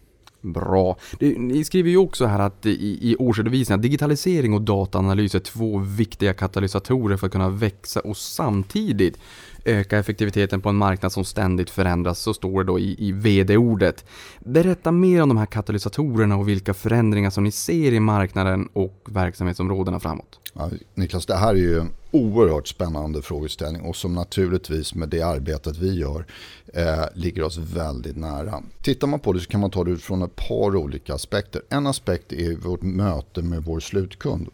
[0.53, 0.97] Bra.
[1.19, 5.77] Ni skriver ju också här att i, i årsredovisningen att digitalisering och dataanalys är två
[5.77, 9.17] viktiga katalysatorer för att kunna växa och samtidigt
[9.65, 14.05] öka effektiviteten på en marknad som ständigt förändras, så står det då i, i VD-ordet.
[14.39, 19.05] Berätta mer om de här katalysatorerna och vilka förändringar som ni ser i marknaden och
[19.05, 20.39] verksamhetsområdena framåt.
[20.53, 25.77] Ja, Niklas, det här är ju oerhört spännande frågeställning och som naturligtvis med det arbetet
[25.77, 26.25] vi gör
[26.73, 28.63] eh, ligger oss väldigt nära.
[28.81, 31.61] Tittar man på det så kan man ta det utifrån ett par olika aspekter.
[31.69, 34.47] En aspekt är vårt möte med vår slutkund.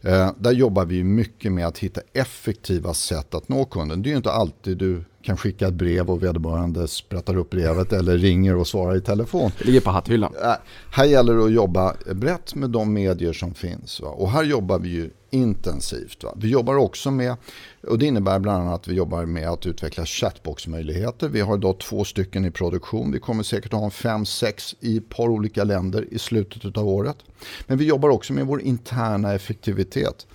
[0.00, 4.02] Eh, där jobbar vi mycket med att hitta effektiva sätt att nå kunden.
[4.02, 7.92] Det är ju inte alltid du kan skicka ett brev och vederbörande sprättar upp brevet
[7.92, 9.50] eller ringer och svarar i telefon.
[9.58, 10.34] Det ligger på hatthyllan.
[10.42, 10.52] Äh,
[10.90, 14.00] här gäller det att jobba brett med de medier som finns.
[14.00, 14.08] Va?
[14.08, 16.24] Och här jobbar vi ju intensivt.
[16.24, 16.34] Va?
[16.36, 17.36] Vi jobbar också med,
[17.88, 21.28] och det innebär bland annat att vi jobbar med att utveckla chatboxmöjligheter.
[21.28, 23.12] Vi har idag två stycken i produktion.
[23.12, 26.76] Vi kommer säkert att ha en fem, sex i ett par olika länder i slutet
[26.76, 27.16] av året.
[27.66, 30.26] Men vi jobbar också med vår interna effektivitet.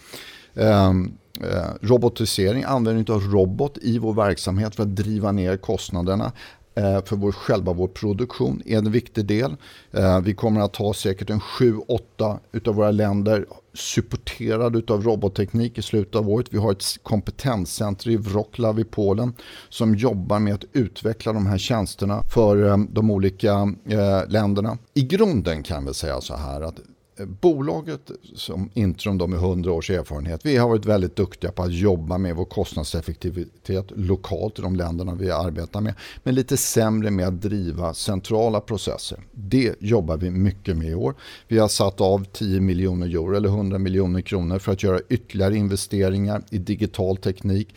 [0.53, 1.11] Um, eh,
[1.41, 6.31] Eh, robotisering, användning av robot i vår verksamhet för att driva ner kostnaderna
[6.75, 9.55] eh, för vår, själva vår produktion är en viktig del.
[9.91, 15.81] Eh, vi kommer att ha säkert en 7-8 utav våra länder supporterade av robotteknik i
[15.81, 16.47] slutet av året.
[16.51, 19.33] Vi har ett kompetenscenter i Wroclaw i Polen
[19.69, 24.77] som jobbar med att utveckla de här tjänsterna för eh, de olika eh, länderna.
[24.93, 26.79] I grunden kan vi säga så här att
[27.25, 31.73] bolaget som Intrum då med 100 års erfarenhet, vi har varit väldigt duktiga på att
[31.73, 35.93] jobba med vår kostnadseffektivitet lokalt i de länderna vi arbetar med.
[36.23, 39.19] Men lite sämre med att driva centrala processer.
[39.31, 41.15] Det jobbar vi mycket med i år.
[41.47, 45.55] Vi har satt av 10 miljoner euro eller 100 miljoner kronor för att göra ytterligare
[45.55, 47.75] investeringar i digital teknik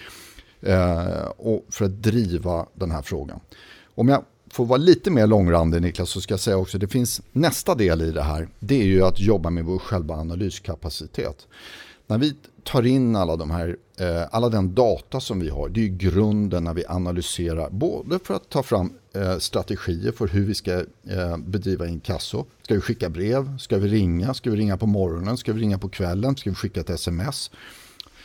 [0.60, 3.40] eh, och för att driva den här frågan.
[3.94, 7.20] Om jag får vara lite mer långrandig Niklas så ska jag säga också det finns
[7.32, 8.48] nästa del i det här.
[8.58, 11.46] Det är ju att jobba med vår själva analyskapacitet.
[12.06, 12.34] När vi
[12.64, 15.96] tar in alla, de här, eh, alla den data som vi har, det är ju
[15.96, 20.72] grunden när vi analyserar, både för att ta fram eh, strategier för hur vi ska
[21.10, 22.44] eh, bedriva inkasso.
[22.62, 23.58] Ska vi skicka brev?
[23.58, 24.34] Ska vi ringa?
[24.34, 25.36] Ska vi ringa på morgonen?
[25.36, 26.36] Ska vi ringa på kvällen?
[26.36, 27.50] Ska vi skicka ett sms?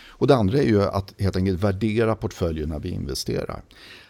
[0.08, 3.62] Och det andra är ju att helt enkelt värdera portföljen när vi investerar.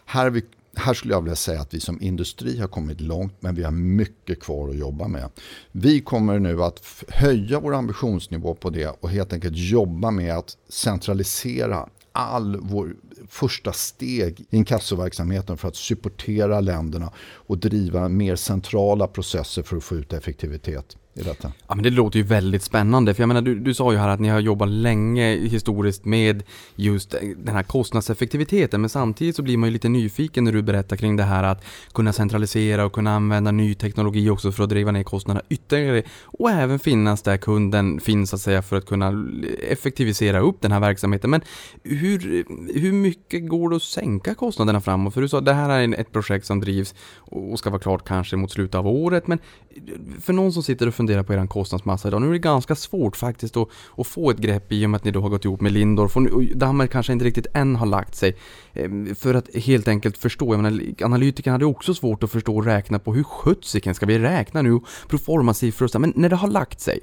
[0.05, 0.43] Här, vi,
[0.77, 3.71] här skulle jag vilja säga att vi som industri har kommit långt men vi har
[3.71, 5.29] mycket kvar att jobba med.
[5.71, 10.57] Vi kommer nu att höja vår ambitionsnivå på det och helt enkelt jobba med att
[10.69, 12.95] centralisera all vår
[13.27, 19.83] första steg i inkassoverksamheten för att supportera länderna och driva mer centrala processer för att
[19.83, 21.51] få ut effektivitet i detta.
[21.67, 24.09] Ja men det låter ju väldigt spännande, för jag menar du, du sa ju här
[24.09, 26.43] att ni har jobbat länge historiskt med
[26.75, 30.95] just den här kostnadseffektiviteten, men samtidigt så blir man ju lite nyfiken när du berättar
[30.95, 34.91] kring det här att kunna centralisera och kunna använda ny teknologi också för att driva
[34.91, 39.27] ner kostnaderna ytterligare och även finnas där kunden finns så att säga för att kunna
[39.69, 41.29] effektivisera upp den här verksamheten.
[41.29, 41.41] Men
[41.83, 42.45] hur,
[42.79, 45.13] hur mycket går det att sänka kostnaderna framåt?
[45.13, 48.07] För du sa att det här är ett projekt som drivs och ska vara klart
[48.07, 49.39] kanske mot slutet av året, men
[50.21, 52.21] för någon som sitter och funderar fundera på er kostnadsmassa idag.
[52.21, 55.05] Nu är det ganska svårt faktiskt att, att få ett grepp i och med att
[55.05, 57.85] ni då har gått ihop med Lindorf och, och Dammer kanske inte riktigt än har
[57.85, 58.35] lagt sig.
[58.73, 62.65] Eh, för att helt enkelt förstå, jag menar, analytikerna hade också svårt att förstå och
[62.65, 66.47] räkna på hur sjuttsiken ska vi räkna nu, proforma-siffror och så, men när det har
[66.47, 66.99] lagt sig,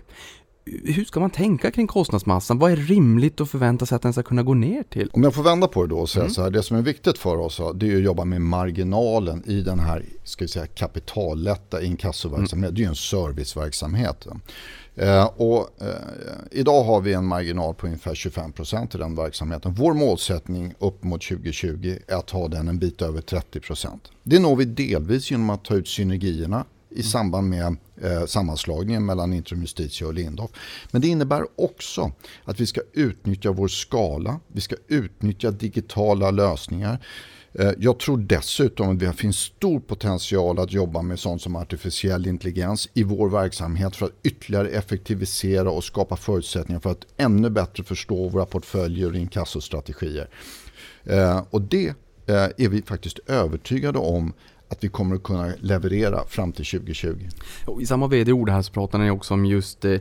[0.66, 2.58] hur ska man tänka kring kostnadsmassan?
[2.58, 5.10] Vad är rimligt att förvänta sig att den ska kunna gå ner till?
[5.12, 6.34] Om jag får vända på det då och säga mm.
[6.34, 9.60] så här, det som är viktigt för oss det är att jobba med marginalen i
[9.60, 12.64] den här ska vi säga, kapitallätta inkassoverksamheten.
[12.64, 12.74] Mm.
[12.74, 14.26] Det är ju en serviceverksamhet.
[14.96, 15.88] Eh, och, eh,
[16.50, 19.74] idag har vi en marginal på ungefär 25% i den verksamheten.
[19.74, 24.10] Vår målsättning upp mot 2020 är att ha den en bit över 30%.
[24.22, 29.32] Det når vi delvis genom att ta ut synergierna i samband med eh, sammanslagningen mellan
[29.32, 30.50] Intrum Justitia och Lindhoff.
[30.90, 32.12] Men det innebär också
[32.44, 36.98] att vi ska utnyttja vår skala, vi ska utnyttja digitala lösningar.
[37.58, 42.26] Eh, jag tror dessutom att det finns stor potential att jobba med sånt som artificiell
[42.26, 47.84] intelligens i vår verksamhet för att ytterligare effektivisera och skapa förutsättningar för att ännu bättre
[47.84, 50.28] förstå våra portföljer och inkassostrategier.
[51.04, 51.88] Eh, och det
[52.26, 54.32] eh, är vi faktiskt övertygade om
[54.74, 57.28] att vi kommer att kunna leverera fram till 2020.
[57.66, 60.00] Och I samma vd-ord här så pratar ni också om just eh,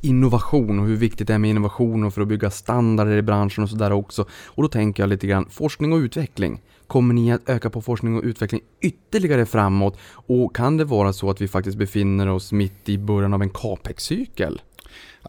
[0.00, 3.64] innovation och hur viktigt det är med innovation och för att bygga standarder i branschen
[3.64, 4.26] och sådär också.
[4.46, 6.62] Och då tänker jag lite grann forskning och utveckling.
[6.86, 9.98] Kommer ni att öka på forskning och utveckling ytterligare framåt?
[10.26, 13.50] Och kan det vara så att vi faktiskt befinner oss mitt i början av en
[13.50, 14.60] capex-cykel?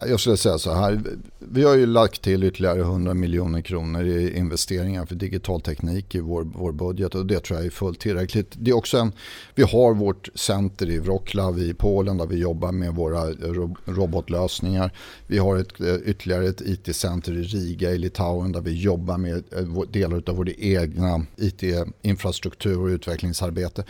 [0.00, 1.02] Jag skulle säga så här,
[1.38, 6.20] vi har ju lagt till ytterligare 100 miljoner kronor i investeringar för digital teknik i
[6.20, 8.52] vår, vår budget och det tror jag är fullt tillräckligt.
[8.52, 9.12] Det är också en,
[9.54, 13.30] vi har vårt center i Wroclaw i Polen där vi jobbar med våra
[13.84, 14.92] robotlösningar.
[15.26, 19.44] Vi har ett, eh, ytterligare ett IT-center i Riga i Litauen där vi jobbar med
[19.56, 23.84] eh, delar av vår egna IT-infrastruktur och utvecklingsarbete.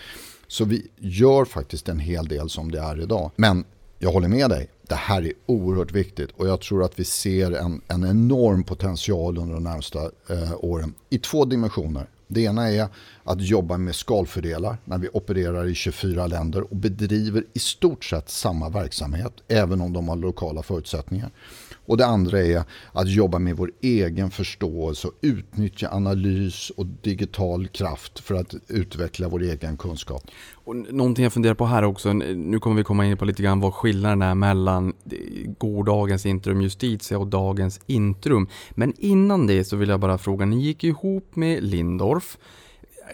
[0.49, 3.31] Så vi gör faktiskt en hel del som det är idag.
[3.37, 3.65] Men
[3.99, 4.69] jag håller med dig.
[4.89, 9.39] Det här är oerhört viktigt och jag tror att vi ser en, en enorm potential
[9.39, 12.07] under de närmsta eh, åren i två dimensioner.
[12.29, 12.89] Det ena är
[13.25, 18.31] att jobba med skalfördelar när vi opererar i 24 länder och bedriver i stort sett
[18.31, 21.31] samma verksamhet även om de har lokala förutsättningar.
[21.87, 27.69] Och det andra är att jobba med vår egen förståelse och utnyttja analys och digital
[27.69, 30.23] kraft för att utveckla vår egen kunskap.
[30.55, 33.61] Och någonting jag funderar på här också, nu kommer vi komma in på lite grann
[33.61, 34.93] vad skillnaden är mellan
[35.59, 38.49] gårdagens Intrum Justitia och dagens Intrum.
[38.71, 42.39] Men innan det så vill jag bara fråga, ni gick ihop med Lindorf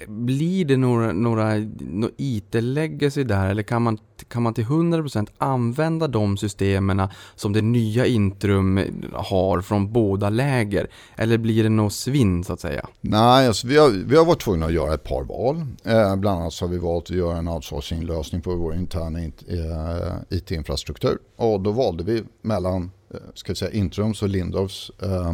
[0.07, 6.09] blir det några, några, några IT-legacy där eller kan man, kan man till 100% använda
[6.09, 8.81] de systemen som det nya Intrum
[9.13, 10.91] har från båda läger?
[11.17, 12.89] Eller blir det något svinn så att säga?
[13.01, 15.57] Nej, alltså, vi, har, vi har varit tvungna att göra ett par val.
[15.85, 20.39] Eh, bland annat så har vi valt att göra en outsourcing-lösning på vår interna eh,
[20.39, 21.19] IT-infrastruktur.
[21.37, 25.33] Och då valde vi mellan eh, ska säga, Intrums och Lindorfs eh,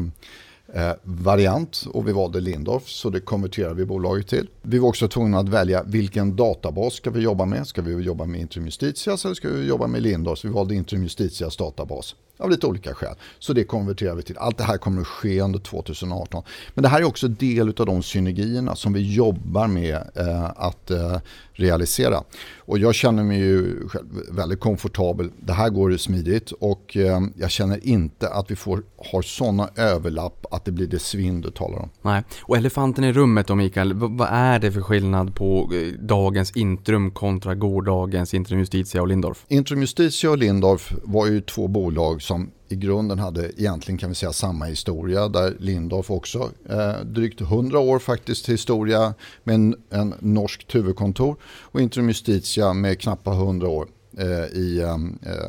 [0.75, 4.49] eh, variant och vi valde Lindorf så det konverterade vi bolaget till.
[4.63, 7.67] Vi var också tvungna att välja vilken databas ska vi jobba med.
[7.67, 10.39] Ska vi jobba med Intrum Justitias eller ska vi jobba med Lindorf?
[10.39, 13.15] Så vi valde Intrum Justitias databas av lite olika skäl.
[13.39, 14.39] Så det konverterar vi till.
[14.39, 16.43] Allt det här kommer att ske under 2018.
[16.75, 20.91] Men det här är också del av de synergierna som vi jobbar med eh, att
[20.91, 21.19] eh,
[21.53, 22.23] realisera.
[22.59, 23.89] Och jag känner mig ju
[24.31, 25.31] väldigt komfortabel.
[25.41, 30.47] Det här går smidigt och eh, jag känner inte att vi får, har sådana överlapp
[30.51, 31.91] att det blir det svinn du talar om.
[32.03, 36.57] Nej, och elefanten i rummet då Mikael, vad är det för skillnad på eh, dagens
[36.57, 39.45] Intrum kontra gårdagens Intrum Justitia och Lindorf?
[39.49, 44.15] Intrum Justitia och Lindorf var ju två bolag som i grunden hade egentligen kan vi
[44.15, 49.15] säga samma historia där Lindorf också eh, drygt 100 år faktiskt historia
[49.45, 53.89] med en, en norskt huvudkontor och Intrum Justitia med knappt 100 år
[54.19, 54.99] eh, i, eh,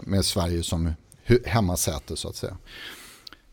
[0.03, 0.93] med Sverige som
[1.45, 2.57] hemmasäte så att säga.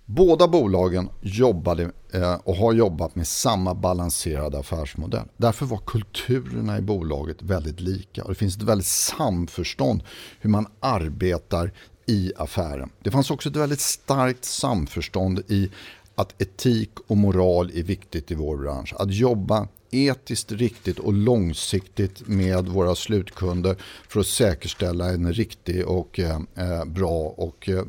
[0.04, 5.28] Båda bolagen jobbade eh, och har jobbat med samma balanserade affärsmodell.
[5.36, 10.02] Därför var kulturerna i bolaget väldigt lika och det finns ett väldigt samförstånd
[10.40, 11.72] hur man arbetar
[12.06, 12.90] i affären.
[13.02, 15.70] Det fanns också ett väldigt starkt samförstånd i
[16.14, 18.94] att etik och moral är viktigt i vår bransch.
[18.98, 23.76] Att jobba etiskt riktigt och långsiktigt med våra slutkunder
[24.08, 27.84] för att säkerställa en riktig och eh, eh bra och eh,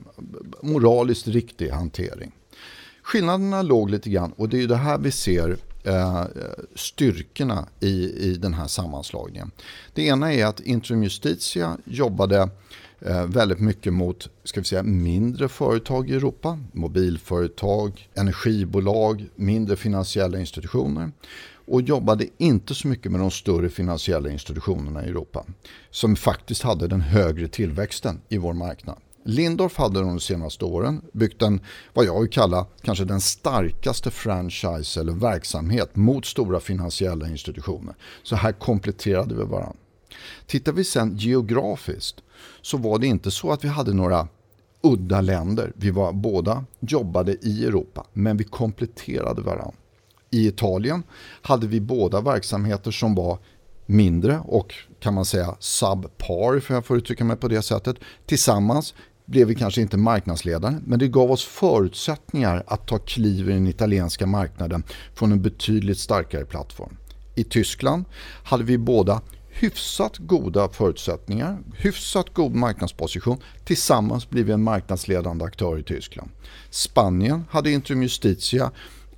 [0.61, 2.31] moraliskt riktig hantering.
[3.03, 6.23] Skillnaderna låg lite grann och det är det här vi ser eh,
[6.75, 9.51] styrkorna i, i den här sammanslagningen.
[9.93, 12.49] Det ena är att Intrum Justitia jobbade Eh,
[13.01, 16.59] Eh, väldigt mycket mot ska vi säga, mindre företag i Europa.
[16.71, 21.11] Mobilföretag, energibolag, mindre finansiella institutioner.
[21.67, 25.45] Och jobbade inte så mycket med de större finansiella institutionerna i Europa.
[25.89, 28.97] Som faktiskt hade den högre tillväxten i vår marknad.
[29.23, 31.59] Lindorff hade de senaste åren byggt en,
[31.93, 37.95] vad jag vill kalla, kanske den starkaste franchise eller verksamhet mot stora finansiella institutioner.
[38.23, 39.75] Så här kompletterade vi varandra.
[40.45, 42.23] Tittar vi sen geografiskt
[42.61, 44.27] så var det inte så att vi hade några
[44.81, 45.71] udda länder.
[45.75, 49.73] Vi var båda jobbade i Europa, men vi kompletterade varandra.
[50.29, 51.03] I Italien
[51.41, 53.39] hade vi båda verksamheter som var
[53.85, 57.97] mindre och kan man säga subpar, för jag får uttrycka mig på det sättet.
[58.25, 58.93] Tillsammans
[59.25, 63.67] blev vi kanske inte marknadsledare, men det gav oss förutsättningar att ta kliv i den
[63.67, 64.83] italienska marknaden
[65.15, 66.97] från en betydligt starkare plattform.
[67.35, 68.05] I Tyskland
[68.43, 69.21] hade vi båda
[69.59, 73.37] hyfsat goda förutsättningar, hyfsat god marknadsposition.
[73.65, 76.29] Tillsammans blir vi en marknadsledande aktör i Tyskland.
[76.69, 78.71] Spanien hade Intrum Justitia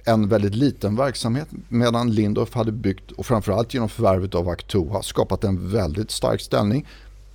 [0.04, 5.44] en väldigt liten verksamhet medan Lindorff hade byggt och framförallt genom förvärvet av Actua skapat
[5.44, 6.88] en väldigt stark ställning.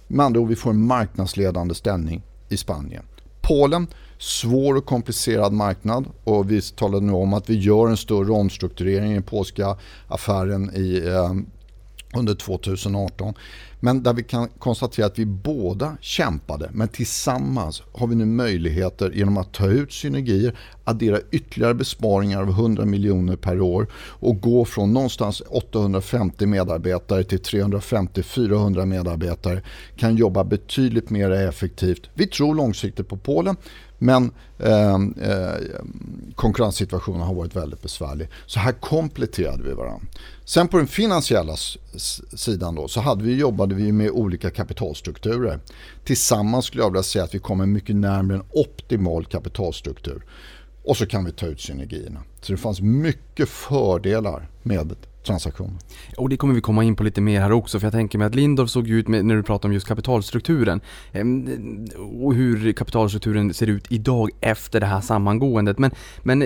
[0.07, 3.03] Med andra ord, vi får en marknadsledande ställning i Spanien.
[3.41, 3.87] Polen,
[4.19, 9.11] svår och komplicerad marknad och vi talade nu om att vi gör en större omstrukturering
[9.11, 9.77] i den polska
[10.09, 11.33] affären i eh,
[12.15, 13.35] under 2018.
[13.81, 19.11] Men där vi kan konstatera att vi båda kämpade men tillsammans har vi nu möjligheter
[19.11, 24.65] genom att ta ut synergier, addera ytterligare besparingar av 100 miljoner per år och gå
[24.65, 29.63] från någonstans 850 medarbetare till 350-400 medarbetare
[29.97, 32.11] kan jobba betydligt mer effektivt.
[32.15, 33.57] Vi tror långsiktigt på Polen
[33.99, 35.55] men eh, eh,
[36.35, 38.29] konkurrenssituationen har varit väldigt besvärlig.
[38.47, 40.07] Så här kompletterade vi varandra.
[40.45, 41.57] Sen på den finansiella
[42.37, 45.61] sidan då, så hade vi, jobbade vi med olika kapitalstrukturer.
[46.05, 50.25] Tillsammans skulle jag vilja säga att vi kommer mycket närmare en optimal kapitalstruktur.
[50.85, 52.23] Och så kan vi ta ut synergierna.
[52.41, 55.75] Så det fanns mycket fördelar med transaktioner.
[56.17, 58.27] Och det kommer vi komma in på lite mer här också för jag tänker mig
[58.27, 60.81] att Lindorff såg ut med, när du pratar om just kapitalstrukturen
[62.23, 65.79] och hur kapitalstrukturen ser ut idag efter det här sammangåendet.
[65.79, 65.91] Men,
[66.23, 66.41] men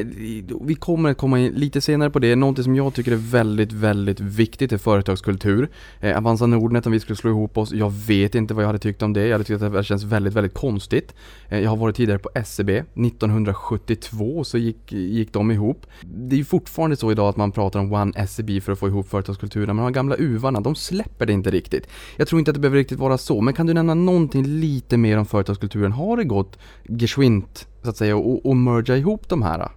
[0.63, 2.37] vi kommer att komma in lite senare på det.
[2.37, 5.69] Någonting som jag tycker är väldigt, väldigt viktigt är företagskultur.
[6.01, 8.79] Eh, Avanza Nordnet, om vi skulle slå ihop oss, jag vet inte vad jag hade
[8.79, 9.27] tyckt om det.
[9.27, 11.15] Jag hade tyckt att det känns väldigt, väldigt konstigt.
[11.49, 15.87] Eh, jag har varit tidigare på SEB, 1972 så gick, gick de ihop.
[16.03, 19.09] Det är fortfarande så idag att man pratar om One SEB för att få ihop
[19.09, 21.89] företagskulturen, men de gamla uvarna, de släpper det inte riktigt.
[22.17, 24.97] Jag tror inte att det behöver riktigt vara så, men kan du nämna någonting lite
[24.97, 25.93] mer om företagskulturen?
[25.93, 29.69] Har det gått geschwint, så att säga, och, och merga ihop de här?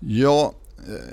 [0.00, 0.52] Ja,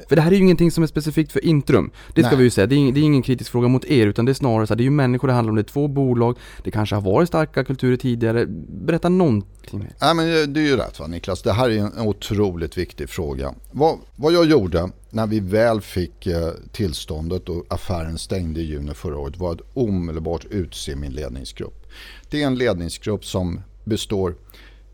[0.10, 1.92] för det här är ju ingenting som är specifikt för Intrum.
[2.14, 2.38] Det ska Nej.
[2.38, 2.68] vi ju säga.
[2.68, 4.78] Det är, det är, ingen kritisk fråga mot er utan det är snarare så här,
[4.78, 5.56] det är ju människor det handlar om.
[5.56, 6.38] Det är två bolag.
[6.64, 8.46] Det kanske har varit starka kulturer tidigare.
[8.70, 9.94] Berätta någonting mer.
[10.02, 11.42] Nej men det är ju rätt va Niklas.
[11.42, 13.54] Det här är en otroligt viktig fråga.
[13.72, 18.94] Vad, vad jag gjorde när vi väl fick eh, tillståndet och affären stängde i juni
[18.94, 21.88] förra året var att omedelbart utse min ledningsgrupp.
[22.30, 24.36] Det är en ledningsgrupp som består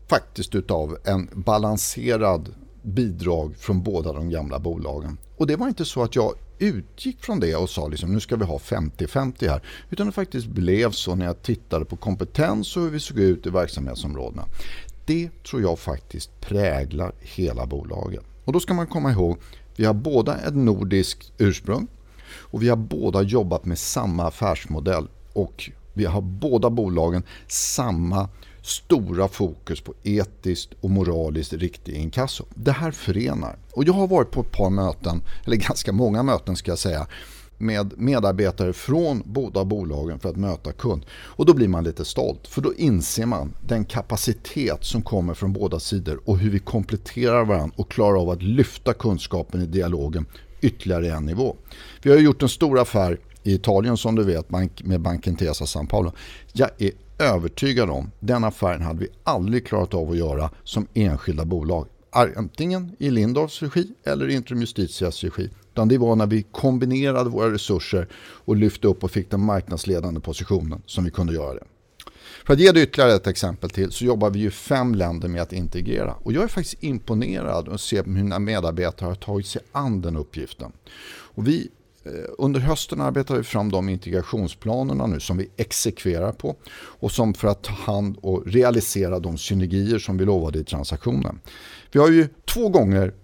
[0.08, 5.18] faktiskt utav en balanserad bidrag från båda de gamla bolagen.
[5.36, 8.36] Och det var inte så att jag utgick från det och sa liksom, nu ska
[8.36, 9.62] vi ha 50-50 här.
[9.90, 13.46] Utan det faktiskt blev så när jag tittade på kompetens och hur vi såg ut
[13.46, 14.44] i verksamhetsområdena.
[15.06, 18.22] Det tror jag faktiskt präglar hela bolaget.
[18.44, 19.38] Och då ska man komma ihåg,
[19.76, 21.86] vi har båda ett nordiskt ursprung
[22.34, 28.28] och vi har båda jobbat med samma affärsmodell och vi har båda bolagen samma
[28.62, 32.44] stora fokus på etiskt och moraliskt riktig inkasso.
[32.54, 33.58] Det här förenar.
[33.72, 37.06] Och jag har varit på ett par möten, eller ganska många möten ska jag säga,
[37.58, 41.06] med medarbetare från båda bolagen för att möta kund.
[41.10, 45.52] Och då blir man lite stolt för då inser man den kapacitet som kommer från
[45.52, 50.26] båda sidor och hur vi kompletterar varandra och klarar av att lyfta kunskapen i dialogen
[50.60, 51.56] ytterligare en nivå.
[52.02, 54.50] Vi har gjort en stor affär i Italien som du vet
[54.84, 56.12] med banken Tesa San Paolo.
[56.52, 56.90] Jag är
[57.22, 61.88] övertygad om den affären hade vi aldrig klarat av att göra som enskilda bolag.
[62.36, 65.50] Antingen i Lindorfs regi eller i Intrum Justitias regi.
[65.72, 68.08] Utan det var när vi kombinerade våra resurser
[68.44, 71.64] och lyfte upp och fick den marknadsledande positionen som vi kunde göra det.
[72.46, 75.42] För att ge dig ytterligare ett exempel till så jobbar vi ju fem länder med
[75.42, 76.14] att integrera.
[76.14, 80.16] Och jag är faktiskt imponerad att se hur mina medarbetare har tagit sig an den
[80.16, 80.72] uppgiften.
[81.34, 81.70] Och vi
[82.04, 87.34] Eh, under hösten arbetar vi fram de integrationsplanerna nu som vi exekverar på och som
[87.34, 91.40] för att ta hand och realisera de synergier som vi lovade i transaktionen.
[91.92, 93.14] Vi har ju två gånger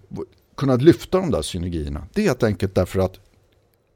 [0.57, 2.07] kunnat lyfta de där synergierna.
[2.13, 3.19] Det är helt enkelt därför att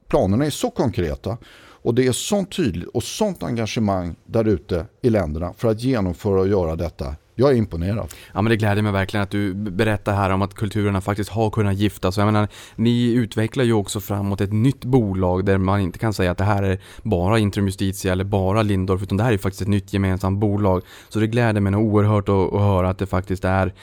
[0.08, 1.38] planerna är så konkreta
[1.84, 6.40] och det är sånt tydligt och sånt engagemang där ute i länderna för att genomföra
[6.40, 8.14] och göra detta jag är imponerad.
[8.34, 11.50] Ja men det gläder mig verkligen att du berättar här om att kulturerna faktiskt har
[11.50, 12.18] kunnat giftas.
[12.18, 16.32] Jag menar, ni utvecklar ju också framåt ett nytt bolag där man inte kan säga
[16.32, 19.62] att det här är bara Intrum Justitia eller bara Lindorf utan det här är faktiskt
[19.62, 20.82] ett nytt gemensamt bolag.
[21.10, 23.74] Så det gläder mig oerhört att, att höra att det faktiskt är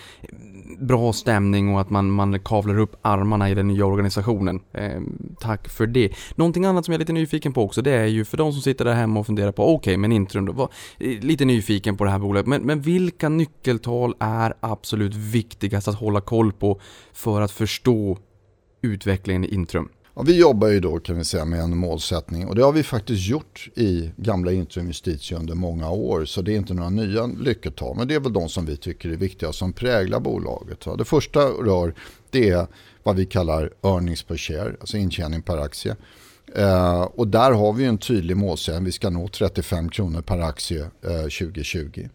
[0.79, 4.61] bra stämning och att man, man kavlar upp armarna i den nya organisationen.
[4.73, 5.01] Eh,
[5.41, 6.12] tack för det.
[6.35, 8.62] Någonting annat som jag är lite nyfiken på också, det är ju för de som
[8.62, 10.68] sitter där hemma och funderar på, okej, okay, men Intrum då, var,
[10.99, 15.95] eh, lite nyfiken på det här bolaget, men, men vilka nyckeltal är absolut viktigast att
[15.95, 16.81] hålla koll på
[17.12, 18.18] för att förstå
[18.83, 19.89] utvecklingen i Intrum?
[20.21, 22.83] Ja, vi jobbar ju då kan vi säga med en målsättning och det har vi
[22.83, 27.27] faktiskt gjort i gamla Intrum Justitia under många år så det är inte några nya
[27.27, 30.87] lyckotal men det är väl de som vi tycker är viktiga som präglar bolaget.
[30.99, 31.95] Det första rör
[32.31, 32.66] det är
[33.03, 35.97] vad vi kallar earnings per share, alltså intjäning per aktie.
[36.55, 40.83] Eh, och där har vi en tydlig målsättning, vi ska nå 35 kronor per aktie
[40.83, 42.09] eh, 2020.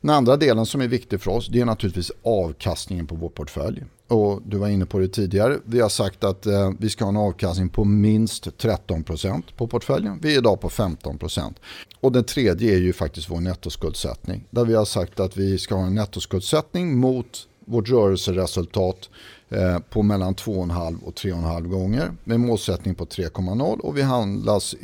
[0.00, 3.84] Den andra delen som är viktig för oss det är naturligtvis avkastningen på vår portfölj.
[4.08, 5.58] Och du var inne på det tidigare.
[5.64, 10.18] Vi har sagt att eh, vi ska ha en avkastning på minst 13% på portföljen.
[10.22, 11.54] Vi är idag på 15%.
[12.00, 14.44] Och den tredje är ju faktiskt vår nettoskuldsättning.
[14.50, 19.08] Där vi har sagt att vi ska ha en nettoskuldsättning mot vårt rörelseresultat
[19.48, 24.74] eh, på mellan 2,5 och 3,5 gånger med målsättning på 3,0 och vi, handlas,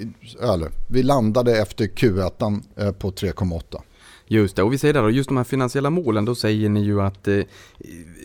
[0.42, 3.80] eller, vi landade efter Q1 eh, på 3,8.
[4.26, 6.80] Just det, och vi säger där då, just de här finansiella målen, då säger ni
[6.84, 7.40] ju att eh,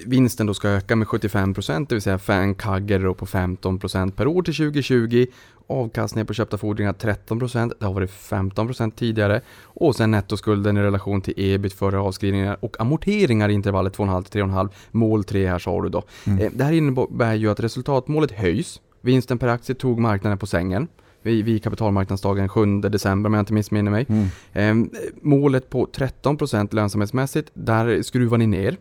[0.05, 4.43] vinsten då ska öka med 75%, det vill säga en CAGR på 15% per år
[4.43, 5.25] till 2020.
[5.67, 9.41] Avkastningen på köpta fordringar 13%, det har varit 15% tidigare.
[9.63, 14.41] Och sen nettoskulden i relation till ebit före avskrivningar och amorteringar i intervallet 2,5 till
[14.41, 14.69] 3,5.
[14.91, 16.03] Mål 3 här sa du då.
[16.27, 16.39] Mm.
[16.39, 18.81] Eh, det här innebär ju att resultatmålet höjs.
[19.01, 20.87] Vinsten per aktie tog marknaden på sängen
[21.21, 24.05] vid, vid kapitalmarknadsdagen 7 december om jag inte missminner mig.
[24.09, 24.89] Mm.
[24.91, 28.77] Eh, målet på 13% lönsamhetsmässigt, där skruvar ni ner.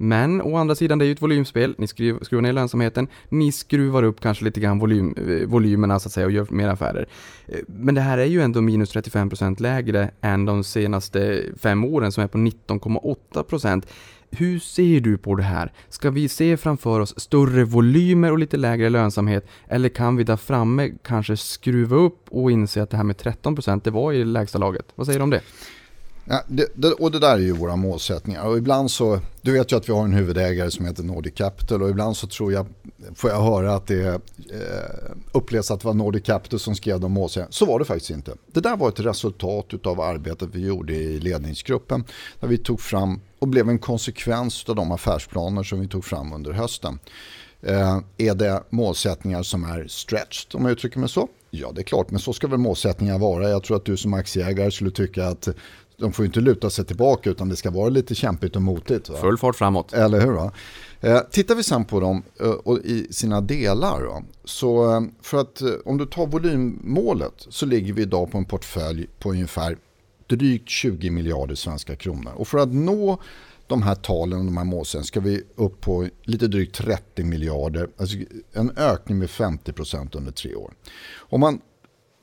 [0.00, 1.74] Men å andra sidan, det är ju ett volymspel.
[1.78, 3.08] Ni skruv, skruvar ner lönsamheten.
[3.28, 6.68] Ni skruvar upp kanske lite grann volym, eh, volymerna så att säga och gör mer
[6.68, 7.08] affärer.
[7.46, 12.12] Eh, men det här är ju ändå minus 35% lägre än de senaste fem åren
[12.12, 13.86] som är på 19,8%.
[14.30, 15.72] Hur ser du på det här?
[15.88, 19.48] Ska vi se framför oss större volymer och lite lägre lönsamhet?
[19.68, 23.80] Eller kan vi där framme kanske skruva upp och inse att det här med 13%
[23.84, 24.86] det var i lägsta laget?
[24.94, 25.42] Vad säger du om det?
[26.30, 28.44] Ja, det, det, och det där är ju våra målsättningar.
[28.44, 31.82] Och ibland så, du vet ju att vi har en huvudägare som heter Nordic Capital
[31.82, 32.66] och ibland så tror jag,
[33.14, 34.18] får jag höra att det eh,
[35.32, 37.52] upplevs att det var Nordic Capital som skrev de målsättningarna.
[37.52, 38.34] Så var det faktiskt inte.
[38.52, 42.04] Det där var ett resultat av arbetet vi gjorde i ledningsgruppen.
[42.40, 46.32] Där vi tog fram och blev en konsekvens av de affärsplaner som vi tog fram
[46.32, 46.98] under hösten.
[47.62, 51.28] Eh, är det målsättningar som är stretched om jag uttrycker mig så?
[51.50, 53.50] Ja, det är klart, men så ska väl målsättningar vara.
[53.50, 55.48] Jag tror att du som aktieägare skulle tycka att
[55.98, 59.08] de får inte luta sig tillbaka utan det ska vara lite kämpigt och motigt.
[59.08, 59.16] Va?
[59.16, 59.92] Full fart framåt.
[59.92, 60.32] Eller hur?
[60.32, 60.52] Va?
[61.00, 65.40] Eh, tittar vi sen på dem eh, och i sina delar då, så eh, för
[65.40, 69.76] att om du tar volymmålet så ligger vi idag på en portfölj på ungefär
[70.26, 72.32] drygt 20 miljarder svenska kronor.
[72.36, 73.18] Och för att nå
[73.66, 77.88] de här talen, de här målen, ska vi upp på lite drygt 30 miljarder.
[77.96, 78.16] Alltså
[78.52, 80.72] en ökning med 50% under tre år.
[81.16, 81.60] Om man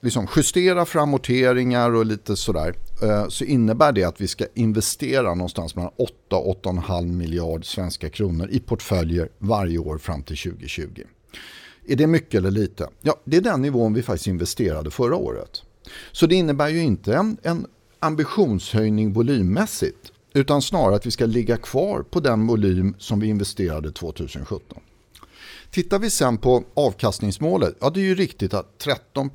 [0.06, 5.34] liksom justerar för amorteringar och lite sådär eh, så innebär det att vi ska investera
[5.34, 11.02] någonstans mellan 8 och 8,5 miljard svenska kronor i portföljer varje år fram till 2020.
[11.88, 12.90] Är det mycket eller lite?
[13.02, 15.62] Ja, det är den nivån vi faktiskt investerade förra året.
[16.12, 17.66] Så det innebär ju inte en, en
[18.00, 23.92] ambitionshöjning volymmässigt utan snarare att vi ska ligga kvar på den volym som vi investerade
[23.92, 24.80] 2017.
[25.72, 29.30] Tittar vi sen på avkastningsmålet, ja det är ju riktigt att 13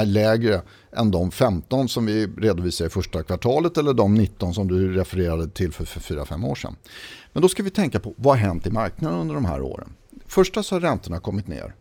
[0.00, 4.68] är lägre än de 15 som vi redovisade i första kvartalet eller de 19 som
[4.68, 6.76] du refererade till för, 4-5 år sedan.
[7.32, 9.92] Men då ska vi tänka på vad har hänt i marknaden under de här åren.
[10.26, 11.74] Första så har räntorna kommit ner.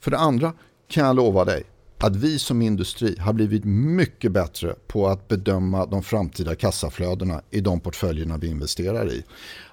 [0.00, 0.52] För det andra
[0.88, 1.64] kan jag lova dig
[1.98, 7.60] att vi som industri har blivit mycket bättre på att bedöma de framtida kassaflödena i
[7.60, 9.24] de portföljerna vi investerar i.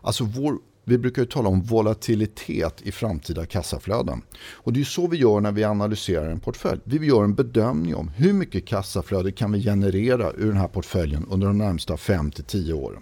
[0.02, 4.22] Alltså vår vi brukar ju tala om volatilitet i framtida kassaflöden.
[4.52, 6.82] Och det är så vi gör när vi analyserar en portfölj.
[6.84, 11.26] Vi gör en bedömning om hur mycket kassaflöde kan vi generera ur den här portföljen
[11.30, 13.02] under de närmsta 5-10 åren.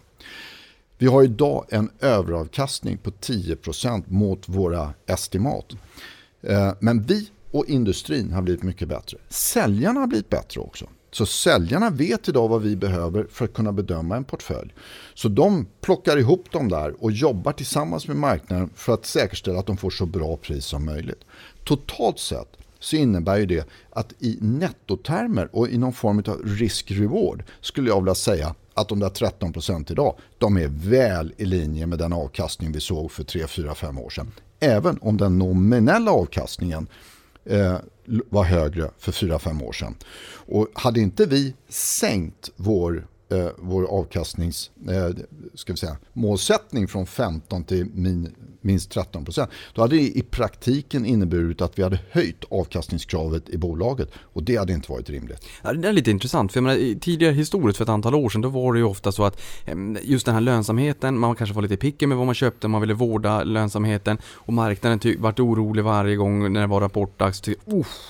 [0.97, 5.65] Vi har idag en överavkastning på 10% mot våra estimat.
[6.41, 9.17] Eh, men vi och industrin har blivit mycket bättre.
[9.29, 10.85] Säljarna har blivit bättre också.
[11.11, 14.73] Så säljarna vet idag vad vi behöver för att kunna bedöma en portfölj.
[15.13, 19.65] Så de plockar ihop dem där och jobbar tillsammans med marknaden för att säkerställa att
[19.65, 21.23] de får så bra pris som möjligt.
[21.63, 27.43] Totalt sett så innebär ju det att i nettotermer och i någon form av risk-reward
[27.61, 31.85] skulle jag vilja säga att de där 13 procent idag, de är väl i linje
[31.87, 34.31] med den avkastning vi såg för 3, 4, 5 år sedan.
[34.59, 36.87] Även om den nominella avkastningen
[37.45, 37.77] eh,
[38.29, 39.95] var högre för 4-5 år sedan.
[40.33, 45.09] Och hade inte vi sänkt vår eh, vår avkastnings eh,
[45.53, 49.49] ska vi säga, målsättning från 15 till min, minst 13 procent.
[49.73, 54.55] Då hade det i praktiken inneburit att vi hade höjt avkastningskravet i bolaget och det
[54.55, 55.45] hade inte varit rimligt.
[55.63, 58.41] Ja, det är lite intressant, för jag menar, tidigare historiskt för ett antal år sedan
[58.41, 59.41] då var det ju ofta så att
[60.01, 62.93] just den här lönsamheten, man kanske var lite picky med vad man köpte, man ville
[62.93, 67.41] vårda lönsamheten och marknaden ty- vart orolig varje gång när det var rapportdags.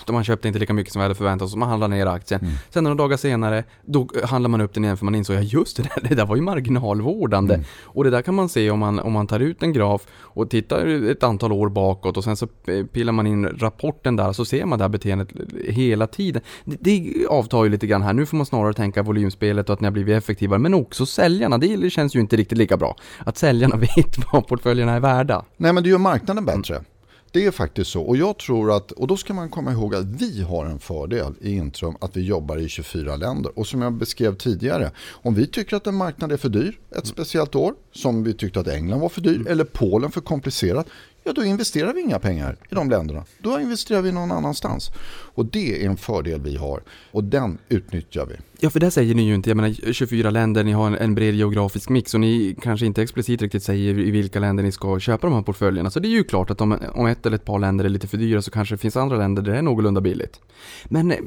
[0.09, 2.41] man köpte inte lika mycket som vi hade förväntat oss, man handlade ner aktien.
[2.41, 2.53] Mm.
[2.69, 5.77] Sen några dagar senare, då handlar man upp den igen för man insåg, ja just
[5.77, 7.53] det, där, det där var ju marginalvårdande.
[7.53, 7.65] Mm.
[7.83, 10.07] Och det där kan man se om man, om man tar ut en graf
[10.41, 14.33] och tittar ett antal år bakåt och sen så eh, pillar man in rapporten där
[14.33, 15.27] så ser man det här beteendet
[15.67, 16.41] hela tiden.
[16.65, 18.13] Det, det avtar ju lite grann här.
[18.13, 20.59] Nu får man snarare tänka volymspelet och att ni har blivit effektivare.
[20.59, 21.57] Men också säljarna.
[21.57, 22.95] Det känns ju inte riktigt lika bra.
[23.19, 25.45] Att säljarna vet vad portföljerna är värda.
[25.57, 26.75] Nej men det gör marknaden bättre.
[26.75, 26.85] Mm.
[27.33, 28.01] Det är faktiskt så.
[28.01, 31.33] Och jag tror att, och då ska man komma ihåg att vi har en fördel
[31.41, 33.59] i Intrum att vi jobbar i 24 länder.
[33.59, 37.07] Och som jag beskrev tidigare, om vi tycker att en marknad är för dyr ett
[37.07, 40.87] speciellt år, som vi tyckte att England var för dyr eller Polen för komplicerat,
[41.23, 43.25] ja då investerar vi inga pengar i de länderna.
[43.39, 44.91] Då investerar vi någon annanstans.
[45.33, 48.35] Och det är en fördel vi har och den utnyttjar vi.
[48.63, 49.49] Ja, för det säger ni ju inte.
[49.49, 53.01] Jag menar 24 länder, ni har en, en bred geografisk mix och ni kanske inte
[53.01, 55.91] explicit riktigt säger i vilka länder ni ska köpa de här portföljerna.
[55.91, 58.07] Så det är ju klart att om, om ett eller ett par länder är lite
[58.07, 60.39] för dyra så kanske det finns andra länder där det är någorlunda billigt.
[60.85, 61.17] Men eh,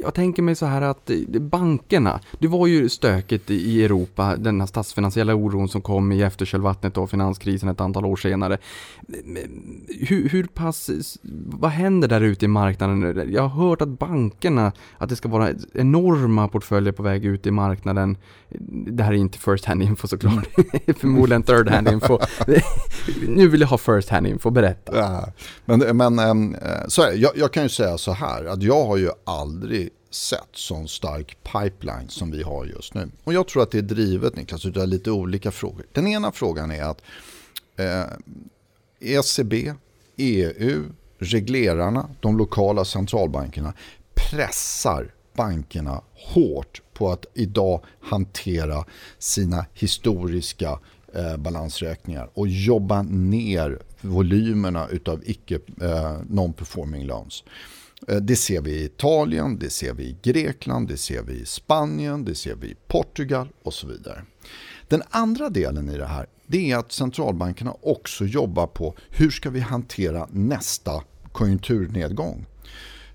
[0.00, 4.60] jag tänker mig så här att eh, bankerna, det var ju stökigt i Europa, den
[4.60, 8.58] här statsfinansiella oron som kom i efterkölvattnet av finanskrisen ett antal år senare.
[9.88, 10.90] Hur, hur pass,
[11.46, 13.32] vad händer där ute i marknaden?
[13.32, 17.50] Jag har hört att bankerna, att det ska vara enorma portföljer på väg ut i
[17.50, 18.16] marknaden.
[18.86, 20.48] Det här är inte first hand info såklart,
[20.98, 22.18] förmodligen third hand info.
[23.28, 24.96] nu vill jag ha first hand info, berätta.
[24.96, 25.32] Ja,
[25.64, 26.56] men men ehm,
[26.88, 30.48] så är jag, jag kan ju säga så här, att jag har ju aldrig sett
[30.52, 33.10] sån stark pipeline som vi har just nu.
[33.24, 35.86] Och jag tror att det är drivet Niklas utav lite olika frågor.
[35.92, 37.02] Den ena frågan är att
[37.76, 38.04] eh,
[39.04, 39.74] ECB,
[40.16, 40.84] EU,
[41.18, 43.74] reglerarna, de lokala centralbankerna
[44.14, 48.84] pressar bankerna hårt på att idag hantera
[49.18, 50.78] sina historiska
[51.14, 57.44] eh, balansräkningar och jobba ner volymerna utav icke eh, non-performing loans.
[58.08, 61.46] Eh, det ser vi i Italien, det ser vi i Grekland, det ser vi i
[61.46, 64.22] Spanien, det ser vi i Portugal och så vidare.
[64.88, 69.50] Den andra delen i det här det är att centralbankerna också jobbar på hur ska
[69.50, 72.46] vi hantera nästa konjunkturnedgång.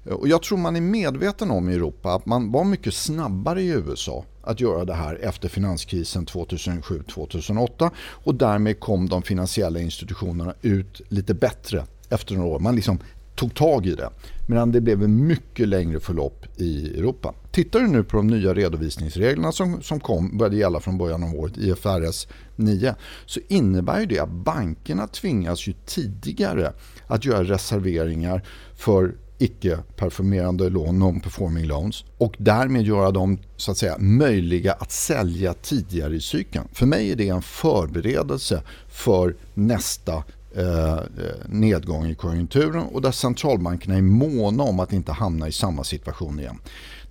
[0.05, 3.67] Och jag tror man är medveten om i Europa att man var mycket snabbare i
[3.67, 11.01] USA att göra det här efter finanskrisen 2007-2008 och därmed kom de finansiella institutionerna ut
[11.09, 12.59] lite bättre efter några år.
[12.59, 12.99] Man liksom
[13.39, 14.09] tog tag i det.
[14.47, 17.33] Medan det blev en mycket längre förlopp i Europa.
[17.51, 21.35] Tittar du nu på de nya redovisningsreglerna som, som kom, började gälla från början av
[21.35, 26.73] året, IFRS 9, så innebär det att bankerna tvingas ju tidigare
[27.07, 28.43] att göra reserveringar
[28.75, 35.53] för icke-performerande lån, non-performing loans och därmed göra dem så att säga möjliga att sälja
[35.53, 36.67] tidigare i cykeln.
[36.73, 40.23] För mig är det en förberedelse för nästa
[40.55, 40.99] eh,
[41.45, 46.39] nedgång i konjunkturen och där centralbankerna är måna om att inte hamna i samma situation
[46.39, 46.59] igen.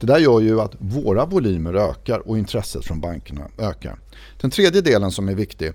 [0.01, 3.99] Det där gör ju att våra volymer ökar och intresset från bankerna ökar.
[4.41, 5.73] Den tredje delen som är viktig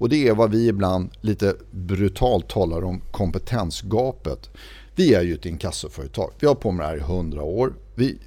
[0.00, 4.50] och det är vad vi ibland lite brutalt talar om kompetensgapet.
[4.94, 6.30] Vi är ju ett inkassoföretag.
[6.40, 7.74] Vi har på med det här i 100 år.
[7.94, 8.18] Vi,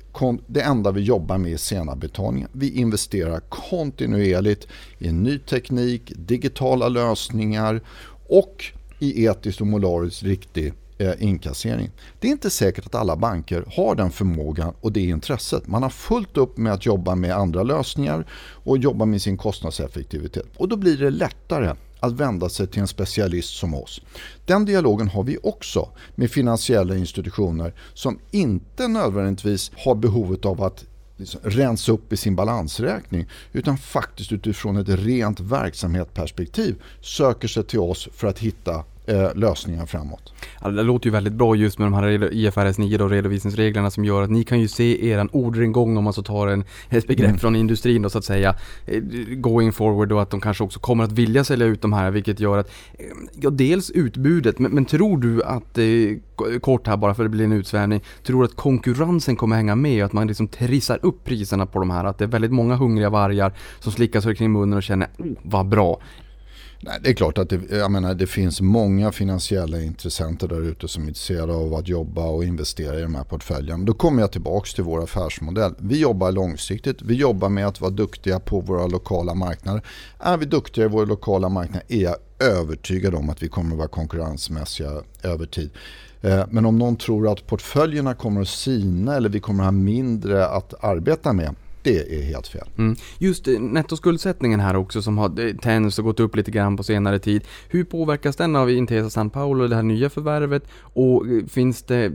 [0.47, 2.49] det enda vi jobbar med är sena betalningar.
[2.51, 4.67] Vi investerar kontinuerligt
[4.99, 7.81] i ny teknik, digitala lösningar
[8.34, 8.65] och
[8.99, 11.91] i etiskt och moraliskt riktig eh, inkassering.
[12.19, 15.67] Det är inte säkert att alla banker har den förmågan och det intresset.
[15.67, 18.27] Man har fullt upp med att jobba med andra lösningar
[18.63, 20.45] och jobba med sin kostnadseffektivitet.
[20.57, 24.01] Och då blir det lättare att vända sig till en specialist som oss.
[24.45, 30.86] Den dialogen har vi också med finansiella institutioner som inte nödvändigtvis har behovet av att
[31.43, 38.09] rensa upp i sin balansräkning utan faktiskt utifrån ett rent verksamhetsperspektiv söker sig till oss
[38.13, 40.34] för att hitta eh, lösningar framåt.
[40.62, 44.06] Ja, det låter ju väldigt bra just med de här IFRS 9 då, redovisningsreglerna som
[44.06, 47.30] gör att ni kan ju se eran orderingång om man så tar en, ett begrepp
[47.30, 47.39] mm.
[47.39, 49.01] från industrin då så att säga eh,
[49.36, 52.39] going forward och att de kanske också kommer att vilja sälja ut de här vilket
[52.39, 53.06] gör att eh,
[53.41, 57.36] ja, dels utbudet men, men tror du att eh, kort här bara för att det
[57.36, 60.99] blir en utsvävning tror du att konkurrensen kommer hänga med och att man liksom trissar
[61.01, 64.36] upp priserna på de här att det är väldigt många hungriga vargar som slickar sig
[64.36, 65.99] kring munnen och känner oh, vad bra
[66.86, 70.88] Nej, det är klart att det, jag menar, det finns många finansiella intressenter där ute
[70.88, 73.86] som är intresserade av att jobba och investera i de här portföljerna.
[73.86, 75.73] Då kommer jag tillbaka till vår affärsmodell.
[75.77, 77.01] Vi jobbar långsiktigt.
[77.01, 79.81] Vi jobbar med att vara duktiga på våra lokala marknader.
[80.19, 83.77] Är vi duktiga i våra lokala marknader är jag övertygad om att vi kommer att
[83.77, 84.91] vara konkurrensmässiga
[85.23, 85.69] över tid.
[86.21, 89.71] Eh, men om någon tror att portföljerna kommer att sina eller vi kommer att ha
[89.71, 92.67] mindre att arbeta med det är helt fel.
[92.77, 92.95] Mm.
[93.17, 96.84] Just eh, nettoskuldsättningen här också som har eh, tänts och gått upp lite grann på
[96.84, 97.43] senare tid.
[97.69, 100.63] Hur påverkas den av Intesa San Paolo, det här nya förvärvet?
[100.93, 102.11] Och eh, finns det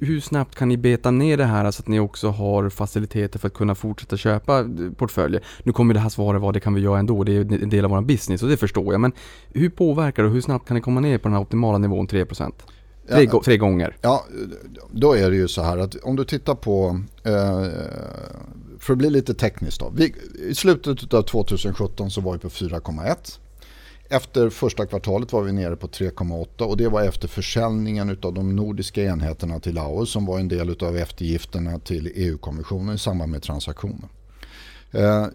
[0.00, 3.46] hur snabbt kan ni beta ner det här så att ni också har faciliteter för
[3.46, 4.66] att kunna fortsätta köpa eh,
[4.96, 5.42] portföljer?
[5.62, 7.84] Nu kommer det här svaret vara det kan vi göra ändå, det är en del
[7.84, 9.00] av vår business och det förstår jag.
[9.00, 9.12] Men
[9.54, 12.08] hur påverkar det och hur snabbt kan ni komma ner på den här optimala nivån
[12.08, 12.52] 3%?
[13.12, 13.96] Tre, ja, tre gånger.
[14.00, 14.24] Ja,
[14.90, 17.66] då är det ju så här att om du tittar på, eh,
[18.78, 19.92] för att bli lite tekniskt då.
[19.96, 20.14] Vi,
[20.48, 23.38] I slutet av 2017 så var vi på 4,1.
[24.08, 28.56] Efter första kvartalet var vi nere på 3,8 och det var efter försäljningen av de
[28.56, 33.42] nordiska enheterna till Laos som var en del av eftergifterna till EU-kommissionen i samband med
[33.42, 34.08] transaktionen.
[34.90, 35.26] Eh,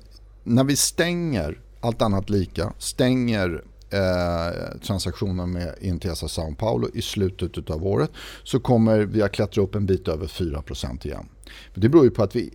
[0.44, 7.70] när vi stänger, allt annat lika, stänger eh, transaktioner med Intesa Sao Paulo i slutet
[7.70, 8.12] av året
[8.44, 11.30] så kommer vi att klättra upp en bit över 4% igen.
[11.74, 12.54] Men det beror ju på att vi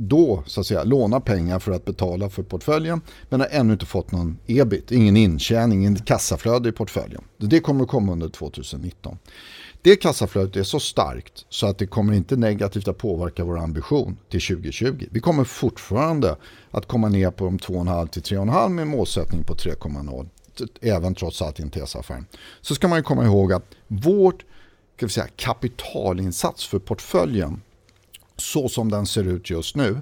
[0.00, 3.86] då så att säga lånar pengar för att betala för portföljen men har ännu inte
[3.86, 7.24] fått någon ebit, ingen intjäning, ingen kassaflöde i portföljen.
[7.36, 9.18] Det kommer att komma under 2019.
[9.82, 14.16] Det kassaflödet är så starkt så att det kommer inte negativt att påverka vår ambition
[14.30, 15.06] till 2020.
[15.10, 16.36] Vi kommer fortfarande
[16.70, 20.28] att komma ner på de 2,5 till 3,5 med målsättning på 3,0
[20.80, 22.24] även trots allt i en TESA-affär.
[22.60, 24.44] Så ska man komma ihåg att vårt
[24.96, 27.62] ska vi säga, kapitalinsats för portföljen
[28.36, 30.00] så som den ser ut just nu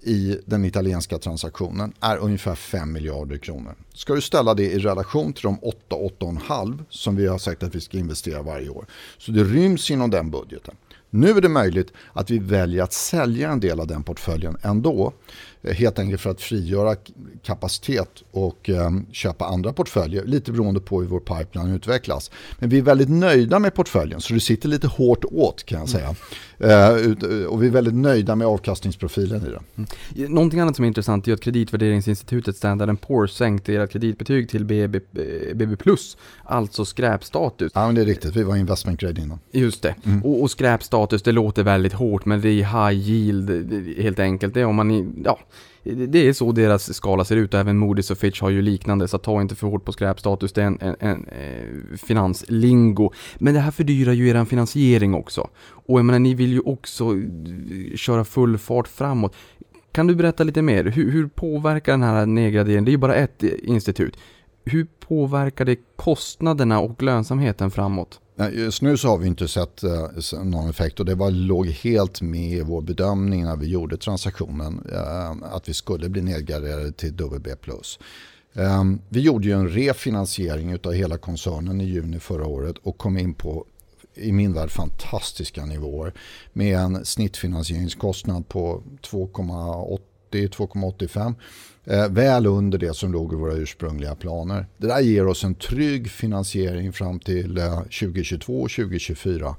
[0.00, 3.74] i den italienska transaktionen är ungefär 5 miljarder kronor.
[3.94, 5.58] Ska du ställa det i relation till de
[5.90, 8.86] 8-8,5 som vi har sagt att vi ska investera varje år.
[9.18, 10.74] Så det ryms inom den budgeten.
[11.10, 15.12] Nu är det möjligt att vi väljer att sälja en del av den portföljen ändå.
[15.62, 16.96] Eh, helt enkelt för att frigöra
[17.42, 20.24] kapacitet och um, köpa andra portföljer.
[20.24, 22.30] Lite beroende på hur vår pipeline utvecklas.
[22.58, 25.88] Men vi är väldigt nöjda med portföljen så det sitter lite hårt åt kan jag
[25.88, 26.14] säga.
[26.60, 27.46] Mm.
[27.48, 29.60] Och vi är väldigt nöjda med avkastningsprofilen i det.
[30.16, 30.32] Mm.
[30.34, 35.00] Någonting annat som är intressant är att kreditvärderingsinstitutet Standard Poor's sänkte era kreditbetyg till BB,
[35.54, 35.76] BB+,
[36.44, 37.72] alltså skräpstatus.
[37.74, 39.38] Ja men det är riktigt, vi var investment grade innan.
[39.52, 40.24] Just det, mm.
[40.24, 43.50] och, och skräpstatus det låter väldigt hårt men det är high yield
[43.98, 44.54] helt enkelt.
[44.54, 45.38] Det är om man, ja
[45.94, 49.08] det är så deras skala ser ut och även Moody's och Fitch har ju liknande
[49.08, 53.12] så ta inte för hårt på skräpstatus, det är en, en, en eh, finanslingo.
[53.38, 55.48] Men det här fördyrar ju er finansiering också.
[55.70, 59.34] Och jag menar, ni vill ju också eh, köra full fart framåt.
[59.92, 60.84] Kan du berätta lite mer?
[60.84, 64.16] Hur, hur påverkar den här nedgraderingen, det är ju bara ett eh, institut.
[64.64, 68.20] Hur påverkar det kostnaderna och lönsamheten framåt?
[68.52, 70.08] Just nu så har vi inte sett eh,
[70.44, 74.86] någon effekt och det var, låg helt med i vår bedömning när vi gjorde transaktionen
[74.92, 77.48] eh, att vi skulle bli nedgraderade till WB+.
[78.54, 83.18] Ehm, vi gjorde ju en refinansiering av hela koncernen i juni förra året och kom
[83.18, 83.66] in på
[84.14, 86.12] i min värld fantastiska nivåer
[86.52, 91.34] med en snittfinansieringskostnad på 2,80-2,85.
[91.90, 94.66] Eh, väl under det som låg i våra ursprungliga planer.
[94.76, 99.56] Det där ger oss en trygg finansiering fram till eh, 2022 och 2024.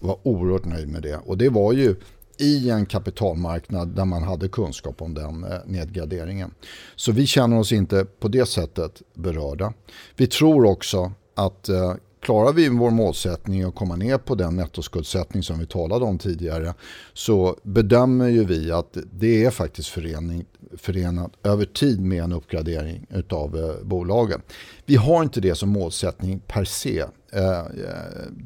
[0.00, 1.16] Jag var oerhört nöjd med det.
[1.16, 1.96] Och det var ju
[2.38, 6.50] i en kapitalmarknad där man hade kunskap om den eh, nedgraderingen.
[6.96, 9.72] Så vi känner oss inte på det sättet berörda.
[10.16, 15.42] Vi tror också att eh, klarar vi vår målsättning att komma ner på den nettoskuldsättning
[15.42, 16.74] som vi talade om tidigare
[17.12, 20.44] så bedömer ju vi att det är faktiskt förening,
[20.76, 24.40] förenat över tid med en uppgradering av eh, bolagen.
[24.86, 27.04] Vi har inte det som målsättning per se
[27.34, 27.64] Eh, eh,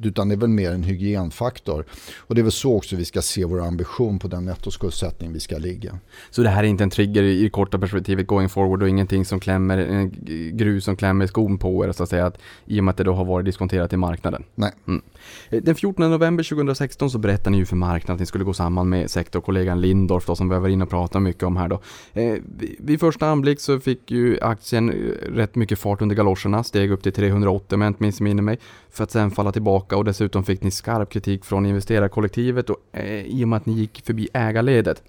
[0.03, 1.85] utan det är väl mer en hygienfaktor.
[2.19, 5.41] Och det är väl så också vi ska se vår ambition på den nettoskuldsättning vi
[5.41, 5.99] ska ligga.
[6.31, 9.25] Så det här är inte en trigger i det korta perspektivet going forward och ingenting
[9.25, 10.13] som klämmer, en
[10.57, 13.05] grus som klämmer skon på er så att säga, att, i och med att det
[13.05, 14.45] då har varit diskonterat i marknaden?
[14.55, 14.73] Nej.
[14.89, 15.03] Mm.
[15.49, 18.55] Eh, den 14 november 2016 så berättade ni ju för marknaden att ni skulle gå
[18.55, 21.81] samman med sektorkollegan Lindorf då, som vi var inne och pratade mycket om här då.
[22.13, 22.35] Eh,
[22.79, 24.91] vid första anblick så fick ju aktien
[25.35, 28.59] rätt mycket fart under galoscherna, steg upp till 380 om jag inte missminner mig
[28.91, 33.23] för att sen falla tillbaka och dessutom fick ni skarp kritik från investerarkollektivet och, eh,
[33.27, 35.03] i och med att ni gick förbi ägarledet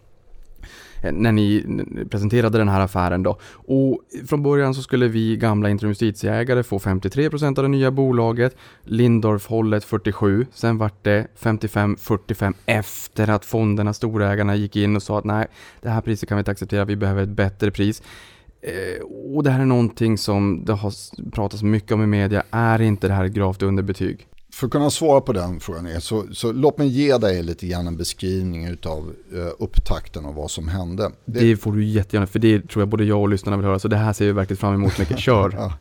[1.04, 1.66] eh, när ni
[2.10, 3.40] presenterade den här affären då.
[3.54, 8.56] Och från början så skulle vi gamla Intrum Justitieägare få 53% av det nya bolaget,
[8.84, 15.26] Lindorf-hållet 47, sen vart det 55-45 efter att fonderna, storägarna gick in och sa att
[15.26, 15.48] nej,
[15.82, 18.02] det här priset kan vi inte acceptera, vi behöver ett bättre pris.
[18.62, 19.02] Eh,
[19.36, 20.94] och det här är någonting som det har
[21.32, 22.44] pratats mycket om i media.
[22.52, 24.28] Är inte det här ett gravt underbetyg?
[24.58, 27.88] För att kunna svara på den frågan så, så låt mig ge dig lite grann
[27.88, 31.12] en beskrivning av uh, upptakten och vad som hände.
[31.26, 33.80] Det, det, får du jättegärna, för det tror jag både jag och lyssnarna vill höra.
[33.80, 35.20] Så det här ser vi verkligen fram emot mycket.
[35.20, 35.52] Kör!
[35.58, 35.74] ja.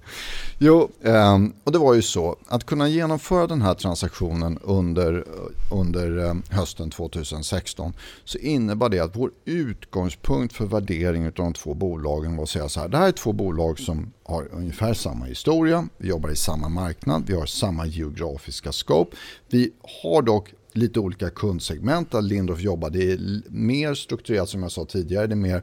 [0.58, 5.24] Jo, um, och det var ju så att kunna genomföra den här transaktionen under,
[5.72, 7.92] under um, hösten 2016
[8.24, 12.68] så innebar det att vår utgångspunkt för värdering av de två bolagen var att säga
[12.68, 12.88] så här.
[12.88, 17.24] Det här är två bolag som har ungefär samma historia, vi jobbar i samma marknad,
[17.26, 19.16] vi har samma geografiska scope.
[19.48, 22.90] Vi har dock lite olika kundsegment där Lindorff jobbar.
[22.90, 25.26] Det är mer strukturerat som jag sa tidigare.
[25.26, 25.62] Det är mer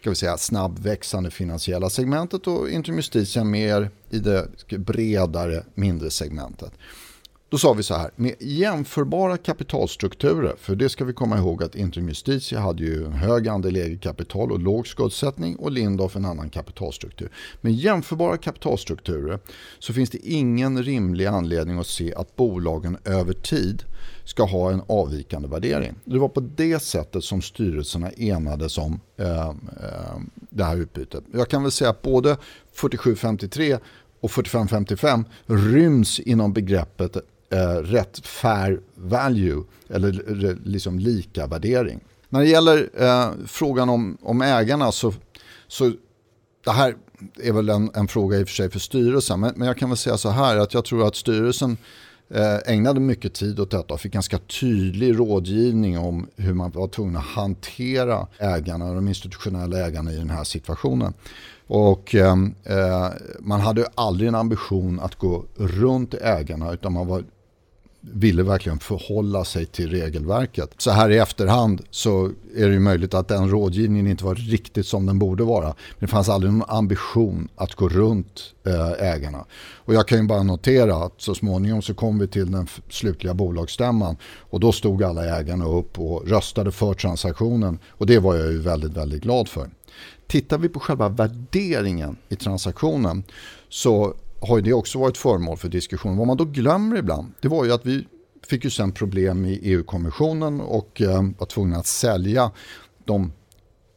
[0.00, 6.72] ska vi säga, snabbväxande finansiella segmentet och Intrum Justitia mer i det bredare mindre segmentet.
[7.48, 11.74] Då sa vi så här, med jämförbara kapitalstrukturer, för det ska vi komma ihåg att
[11.74, 16.24] Intrum Justitia hade ju en hög andel eget kapital och låg skuldsättning och Lindorff en
[16.24, 17.30] annan kapitalstruktur.
[17.60, 19.38] Med jämförbara kapitalstrukturer
[19.78, 23.84] så finns det ingen rimlig anledning att se att bolagen över tid
[24.24, 25.94] ska ha en avvikande värdering.
[26.04, 29.54] Det var på det sättet som styrelserna enades om eh, eh,
[30.50, 31.24] det här utbytet.
[31.32, 32.36] Jag kan väl säga att både
[32.72, 33.78] 4753
[34.20, 37.16] och 4555 ryms inom begreppet
[37.50, 42.00] eh, rätt fair value eller liksom lika värdering.
[42.28, 45.14] När det gäller eh, frågan om, om ägarna så,
[45.68, 45.92] så
[46.64, 46.96] det här
[47.42, 49.88] är väl en, en fråga i och för sig för styrelsen men, men jag kan
[49.88, 51.76] väl säga så här att jag tror att styrelsen
[52.30, 56.88] eh, ägnade mycket tid åt detta och fick ganska tydlig rådgivning om hur man var
[56.88, 61.14] tvungen att hantera ägarna, de institutionella ägarna i den här situationen.
[61.66, 62.32] Och eh,
[62.64, 63.08] eh
[63.40, 67.24] man hade aldrig en ambition att gå runt ägarna utan man var
[68.12, 70.74] ville verkligen förhålla sig till regelverket.
[70.78, 74.86] Så här i efterhand så är det ju möjligt att den rådgivningen inte var riktigt
[74.86, 75.66] som den borde vara.
[75.66, 79.44] Men det fanns aldrig någon ambition att gå runt eh, ägarna.
[79.74, 83.34] Och jag kan ju bara notera att så småningom så kom vi till den slutliga
[83.34, 88.52] bolagsstämman och då stod alla ägarna upp och röstade för transaktionen och det var jag
[88.52, 89.70] ju väldigt, väldigt glad för.
[90.26, 93.24] Tittar vi på själva värderingen i transaktionen
[93.68, 94.14] så
[94.46, 96.16] har det också varit föremål för diskussion.
[96.16, 98.06] Vad man då glömmer ibland, det var ju att vi
[98.46, 102.50] fick ju sen problem i EU-kommissionen och eh, var tvungna att sälja
[103.04, 103.32] de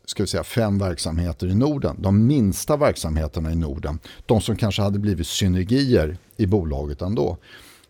[0.05, 1.95] ska vi säga, fem verksamheter i Norden.
[1.99, 3.99] De minsta verksamheterna i Norden.
[4.25, 7.37] De som kanske hade blivit synergier i bolaget ändå.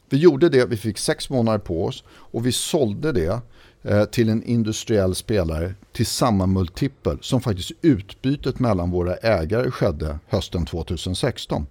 [0.10, 3.41] Vi gjorde det, vi fick sex månader på oss och vi sålde det
[3.84, 10.19] Eh, till en industriell spelare till samma multipel som faktiskt utbytet mellan våra ägare skedde
[10.27, 11.65] hösten 2016.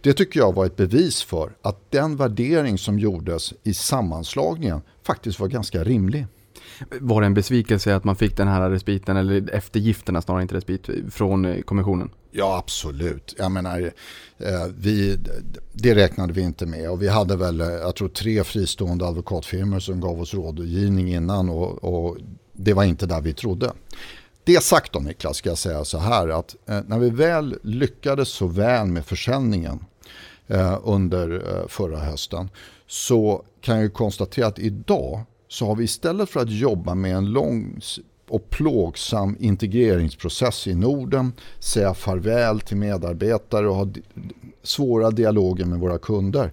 [0.00, 5.40] Det tycker jag var ett bevis för att den värdering som gjordes i sammanslagningen faktiskt
[5.40, 6.26] var ganska rimlig.
[7.00, 10.88] Var det en besvikelse att man fick den här respiten, eller eftergifterna snarare inte respit,
[11.10, 12.10] från eh, kommissionen?
[12.30, 13.34] Ja, absolut.
[13.38, 13.92] Jag menar,
[14.38, 15.18] eh, vi,
[15.72, 16.90] det räknade vi inte med.
[16.90, 21.48] Och vi hade väl, eh, jag tror tre fristående advokatfirmor som gav oss rådgivning innan
[21.48, 22.16] och, och
[22.52, 23.72] det var inte där vi trodde.
[24.44, 28.28] Det sagt då Niklas ska jag säga så här att eh, när vi väl lyckades
[28.28, 29.84] så väl med försäljningen
[30.82, 32.50] under förra hösten
[32.86, 37.32] så kan jag konstatera att idag så har vi istället för att jobba med en
[37.32, 37.80] lång
[38.28, 43.88] och plågsam integreringsprocess i Norden, säga farväl till medarbetare och ha
[44.62, 46.52] svåra dialoger med våra kunder.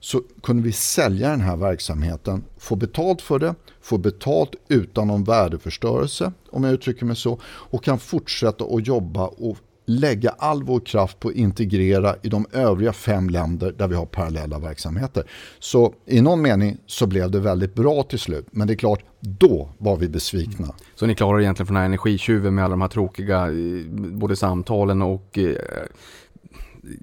[0.00, 5.24] Så kunde vi sälja den här verksamheten, få betalt för det, få betalt utan någon
[5.24, 9.56] värdeförstörelse om jag uttrycker mig så och kan fortsätta att jobba och
[10.00, 14.06] lägga all vår kraft på att integrera i de övriga fem länder där vi har
[14.06, 15.24] parallella verksamheter.
[15.58, 18.46] Så i någon mening så blev det väldigt bra till slut.
[18.50, 20.64] Men det är klart, då var vi besvikna.
[20.64, 20.76] Mm.
[20.94, 24.36] Så ni klarar egentligen från den här energitjuven med alla de här tråkiga eh, både
[24.36, 25.56] samtalen och eh,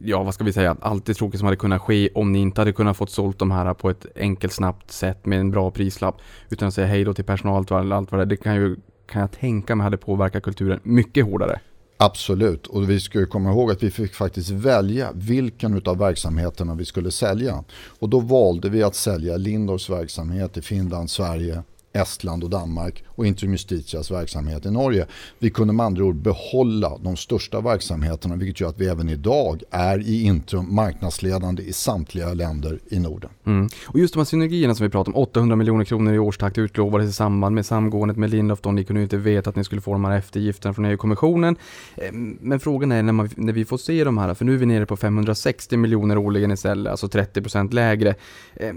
[0.04, 2.62] ja, vad ska vi säga, allt det tråkiga som hade kunnat ske om ni inte
[2.62, 6.22] hade kunnat fått sålt de här på ett enkelt, snabbt sätt med en bra prislapp.
[6.50, 8.26] Utan att säga hej då till personal och allt vad det är.
[8.26, 8.76] Det kan, ju,
[9.08, 11.60] kan jag tänka mig hade påverkat kulturen mycket hårdare.
[12.02, 16.86] Absolut, och vi ska komma ihåg att vi fick faktiskt välja vilken av verksamheterna vi
[16.86, 17.64] skulle sälja.
[18.00, 23.28] Och då valde vi att sälja Lindors verksamhet i Finland, Sverige, Estland och Danmark och
[23.28, 25.06] Intrum Justitias verksamhet i Norge.
[25.40, 29.62] Vi kunde med andra ord behålla de största verksamheterna vilket gör att vi även idag
[29.72, 33.30] är i Intrum marknadsledande i samtliga länder i Norden.
[33.46, 33.70] Mm.
[33.86, 37.10] Och just de här synergierna som vi pratar om, 800 miljoner kronor i årstakt utlovades
[37.10, 39.82] i samband med samgåendet med Lindhoft och ni kunde ju inte veta att ni skulle
[39.82, 41.56] få de här eftergifterna från EU-kommissionen.
[41.96, 42.12] Eh,
[42.42, 44.66] men frågan är när, man, när vi får se de här, för nu är vi
[44.66, 48.16] nere på 560 miljoner årligen istället, alltså 30% lägre.
[48.56, 48.74] Eh,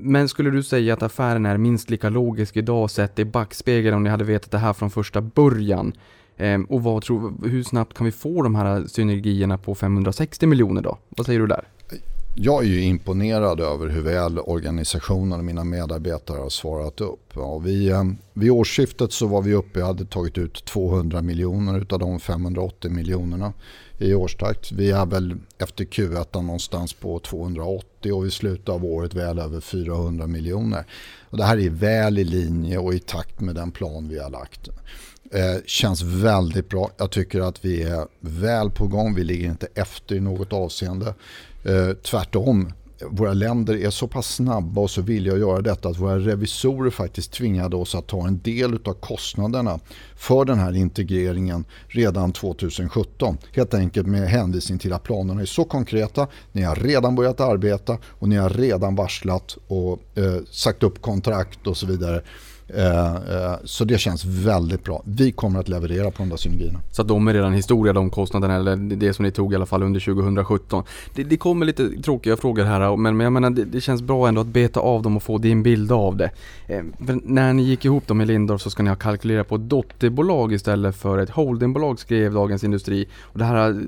[0.00, 4.02] men skulle du säga att affären är minst lika logisk idag sett i backspegel om
[4.02, 5.92] ni hade vetat det här från första början?
[6.36, 10.82] Ehm, och vad tror, hur snabbt kan vi få de här synergierna på 560 miljoner
[10.82, 10.98] då?
[11.08, 11.64] Vad säger du där?
[12.34, 17.32] Jag är ju imponerad över hur väl organisationen och mina medarbetare har svarat upp.
[17.34, 21.86] Ja, vi, ehm, vid årsskiftet så var vi uppe, jag hade tagit ut 200 miljoner
[21.90, 23.52] av de 580 miljonerna
[23.98, 24.72] i årstakt.
[24.72, 29.60] Vi är väl efter Q1 någonstans på 280 och i slutet av året väl över
[29.60, 30.84] 400 miljoner.
[31.30, 34.30] Och det här är väl i linje och i takt med den plan vi har
[34.30, 34.68] lagt.
[35.32, 36.90] Eh, känns väldigt bra.
[36.96, 39.14] Jag tycker att vi är väl på gång.
[39.14, 41.14] Vi ligger inte efter i något avseende.
[41.64, 42.72] Eh, tvärtom,
[43.06, 46.90] våra länder är så pass snabba och så villiga att göra detta att våra revisorer
[46.90, 49.80] faktiskt tvingade oss att ta en del av kostnaderna
[50.16, 53.38] för den här integreringen redan 2017.
[53.52, 57.98] Helt enkelt med hänvisning till att planerna är så konkreta, ni har redan börjat arbeta
[58.04, 62.22] och ni har redan varslat och eh, sagt upp kontrakt och så vidare.
[62.74, 65.02] Eh, eh, så det känns väldigt bra.
[65.04, 66.80] Vi kommer att leverera på de där synergierna.
[66.90, 69.66] Så att de är redan historia, de kostnaderna, eller det som ni tog i alla
[69.66, 70.84] fall under 2017.
[71.14, 74.28] Det, det kommer lite tråkiga frågor här, men, men jag menar det, det, känns bra
[74.28, 76.30] ändå att beta av dem och få din bild av det.
[76.66, 79.54] Eh, för när ni gick ihop dem med Lindorf så ska ni ha kalkylerat på
[79.54, 83.08] ett dotterbolag istället för ett holdingbolag skrev Dagens Industri.
[83.22, 83.82] Och det här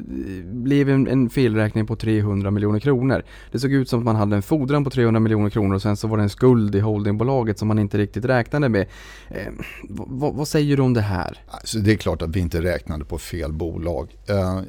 [0.52, 3.22] blev en, en felräkning på 300 miljoner kronor.
[3.52, 5.96] Det såg ut som att man hade en fordran på 300 miljoner kronor och sen
[5.96, 8.86] så var det en skuld i holdingbolaget som man inte riktigt räknade med.
[9.28, 9.52] Eh,
[9.88, 11.38] vad, vad, säger du om det här?
[11.48, 14.16] Alltså det är klart att vi inte räknade på fel bolag.
[14.26, 14.60] Eh,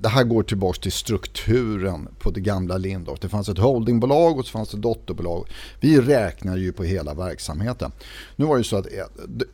[0.00, 3.20] det här går tillbaka till strukturen på det gamla Lindorff.
[3.20, 5.48] Det fanns ett holdingbolag och så fanns det dotterbolag.
[5.80, 7.92] Vi räknar ju på hela verksamheten.
[8.36, 9.46] Nu var det så att eh,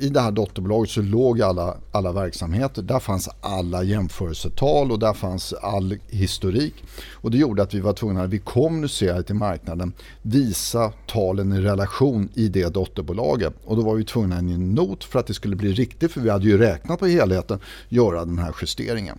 [0.00, 2.82] i det här dotterbolaget så låg alla, alla verksamheter.
[2.82, 6.74] Där fanns alla jämförelsetal och där fanns all historik.
[7.12, 11.60] Och det gjorde att vi var tvungna, att vi kommunicerade till marknaden, visa talen i
[11.60, 13.54] relation i det dotterbolaget.
[13.64, 16.12] Och då var vi tvungna att i en not för att det skulle bli riktigt,
[16.12, 19.18] för vi hade ju räknat på helheten, göra den här justeringen.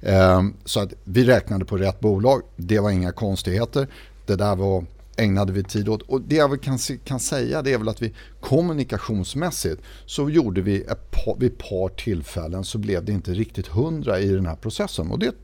[0.00, 3.88] Ehm, så att vi räknade på rätt bolag, det var inga konstigheter.
[4.26, 4.84] Det där var
[5.16, 6.02] ägnade vi tid åt.
[6.02, 10.82] Och det jag kan, kan säga det är väl att vi kommunikationsmässigt så gjorde vi
[10.82, 14.56] ett par, vid ett par tillfällen så blev det inte riktigt hundra i den här
[14.56, 15.10] processen.
[15.10, 15.34] Och det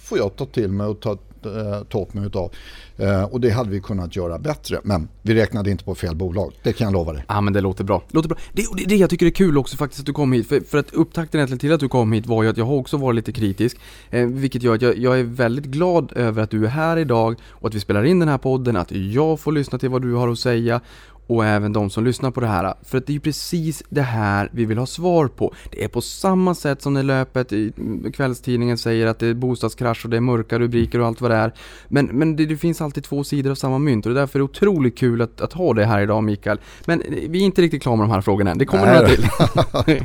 [0.00, 2.52] får jag ta till mig och ta, eh, ta utav.
[2.96, 4.80] Eh, och det hade vi kunnat göra bättre.
[4.84, 6.52] Men vi räknade inte på fel bolag.
[6.62, 7.24] Det kan jag lova dig.
[7.28, 8.02] Ja men det låter bra.
[8.10, 8.38] Låter bra.
[8.52, 10.48] Det, det, det jag tycker är kul också faktiskt att du kom hit.
[10.48, 12.74] För, för att upptakten egentligen till att du kom hit var ju att jag har
[12.74, 13.76] också varit lite kritisk.
[14.10, 17.36] Eh, vilket gör att jag, jag, är väldigt glad över att du är här idag
[17.48, 18.76] och att vi spelar in den här podden.
[18.76, 20.80] Att jag får lyssna till vad du har att säga
[21.26, 22.74] och även de som lyssnar på det här.
[22.82, 25.54] För att det är ju precis det här vi vill ha svar på.
[25.70, 27.72] Det är på samma sätt som när löpet i
[28.14, 31.36] kvällstidningen säger att det är bostadskrasch och det är mörka rubriker och allt vad det
[31.36, 31.52] är.
[31.88, 34.38] Men, men det, det finns alltid två sidor av samma mynt och det är därför
[34.38, 36.60] det är otroligt kul att, att ha det här idag Mikael.
[36.86, 38.58] Men vi är inte riktigt klara med de här frågorna än.
[38.58, 40.04] Det kommer några till.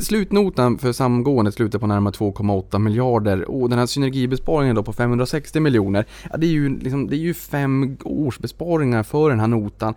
[0.02, 5.60] Slutnotan för samgåendet slutar på närmare 2,8 miljarder och den här synergibesparingen då på 560
[5.60, 6.06] miljoner.
[6.30, 9.94] Ja, det är ju liksom, det är ju fem årsbesparingar för den här notan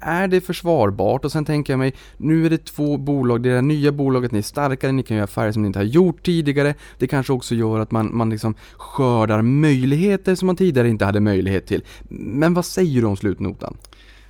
[0.00, 1.24] är det försvarbart?
[1.24, 4.32] Och sen tänker jag mig, nu är det två bolag, det är det nya bolaget,
[4.32, 6.74] ni är starkare, ni kan göra affärer som ni inte har gjort tidigare.
[6.98, 11.20] Det kanske också gör att man, man liksom skördar möjligheter som man tidigare inte hade
[11.20, 11.84] möjlighet till.
[12.08, 13.76] Men vad säger du om slutnotan?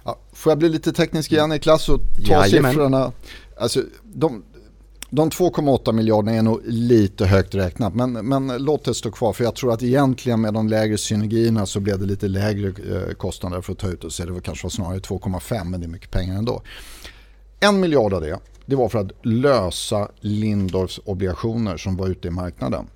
[0.05, 2.71] Ja, får jag bli lite teknisk igen Niklas och ta Jajamän.
[2.73, 3.13] siffrorna?
[3.61, 4.43] Alltså, de,
[5.11, 9.45] de 2,8 miljarderna är nog lite högt räknat men, men låt det stå kvar för
[9.45, 13.61] jag tror att egentligen med de lägre synergierna så blev det lite lägre eh, kostnader
[13.61, 16.11] för att ta ut och så det var kanske snarare 2,5 men det är mycket
[16.11, 16.63] pengar ändå.
[17.61, 22.31] En miljard av det, det var för att lösa Lindorfs obligationer som var ute i
[22.31, 22.87] marknaden.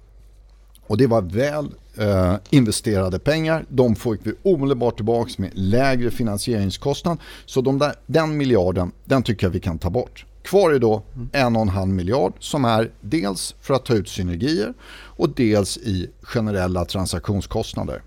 [0.87, 3.65] Och det var väl eh, investerade pengar.
[3.69, 7.19] De fick vi omedelbart tillbaka med lägre finansieringskostnad.
[7.47, 10.27] Så de där, den miljarden, den tycker jag vi kan ta bort.
[10.43, 14.09] Kvar är då en och en halv miljard som är dels för att ta ut
[14.09, 18.03] synergier och dels i generella transaktionskostnader.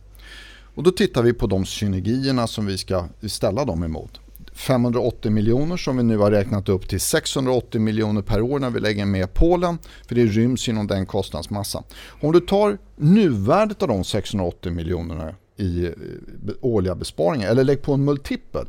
[0.76, 4.20] Och då tittar vi på de synergierna som vi ska ställa dem emot.
[4.54, 8.80] 580 miljoner som vi nu har räknat upp till 680 miljoner per år när vi
[8.80, 9.78] lägger med Polen.
[10.08, 11.84] För det ryms inom den kostnadsmassan.
[12.22, 15.92] Om du tar nuvärdet av de 680 miljonerna i eh,
[16.62, 18.66] årliga besparingar eller lägg på en multipel.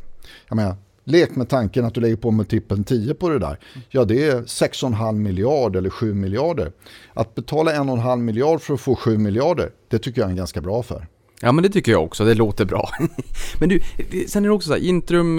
[0.49, 0.77] Jag menar,
[1.07, 3.59] lek med tanken att du lägger på multipeln 10 på det där.
[3.89, 6.73] Ja, det är 6,5 miljard eller 7 miljarder.
[7.15, 10.61] Att betala 1,5 miljard för att få 7 miljarder, det tycker jag är en ganska
[10.61, 11.07] bra affär.
[11.41, 12.91] Ja men det tycker jag också, det låter bra.
[13.61, 13.81] men du,
[14.29, 15.37] sen är det också så här, Intrum,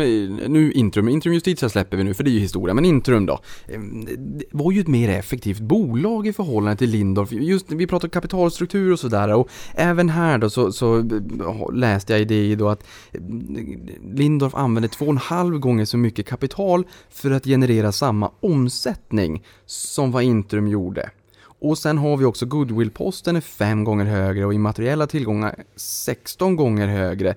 [0.47, 3.39] nu Intrum, Intrum Justitia släpper vi nu för det är ju historia, men Intrum då.
[3.67, 4.05] Ehm,
[4.37, 7.31] det var ju ett mer effektivt bolag i förhållande till Lindorf.
[7.31, 11.01] Just vi pratar kapitalstruktur och sådär och även här då så, så
[11.73, 12.83] läste jag i det då att
[13.13, 18.31] ehm, Lindorf använde två och en halv gånger så mycket kapital för att generera samma
[18.39, 21.09] omsättning som vad Intrum gjorde.
[21.59, 26.87] Och sen har vi också goodwill-posten är fem gånger högre och immateriella tillgångar 16 gånger
[26.87, 27.35] högre.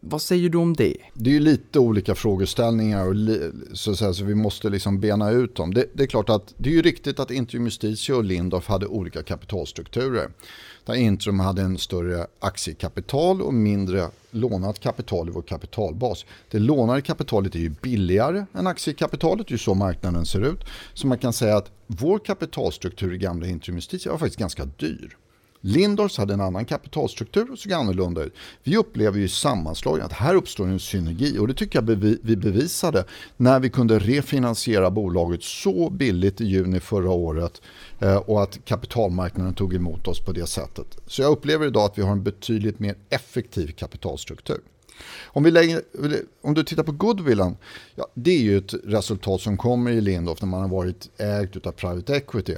[0.00, 0.96] Vad säger du om det?
[1.14, 5.00] Det är ju lite olika frågeställningar och li, så, så, här, så vi måste liksom
[5.00, 5.74] bena ut dem.
[5.74, 8.86] Det, det, är klart att det är ju riktigt att Intrum Justitia och Lindorf hade
[8.86, 10.30] olika kapitalstrukturer.
[10.86, 16.24] Där Intrum hade en större aktiekapital och mindre lånat kapital i vår kapitalbas.
[16.50, 20.60] Det lånade kapitalet är ju billigare än aktiekapitalet, det är ju så marknaden ser ut.
[20.94, 25.16] Så man kan säga att vår kapitalstruktur i gamla Intrum Justitia var faktiskt ganska dyr.
[25.60, 28.34] Lindors hade en annan kapitalstruktur och såg annorlunda ut.
[28.62, 31.86] Vi upplever ju sammanslagningen att här uppstår en synergi och det tycker jag
[32.22, 33.04] vi bevisade
[33.36, 37.62] när vi kunde refinansiera bolaget så billigt i juni förra året
[37.98, 40.98] eh, och att kapitalmarknaden tog emot oss på det sättet.
[41.06, 44.60] Så jag upplever idag att vi har en betydligt mer effektiv kapitalstruktur.
[45.24, 45.82] Om, vi lägger,
[46.40, 47.56] om du tittar på goodwillen,
[47.94, 51.66] ja, det är ju ett resultat som kommer i Lindorf när man har varit ägd
[51.66, 52.56] av private equity.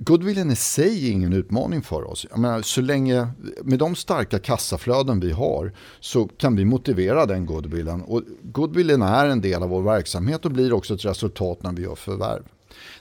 [0.00, 2.26] Goodwillen i sig är ingen utmaning för oss.
[2.30, 3.28] Jag menar, så länge,
[3.62, 8.02] med de starka kassaflöden vi har så kan vi motivera den goodwillen.
[8.02, 11.82] Och goodwillen är en del av vår verksamhet och blir också ett resultat när vi
[11.82, 12.42] gör förvärv.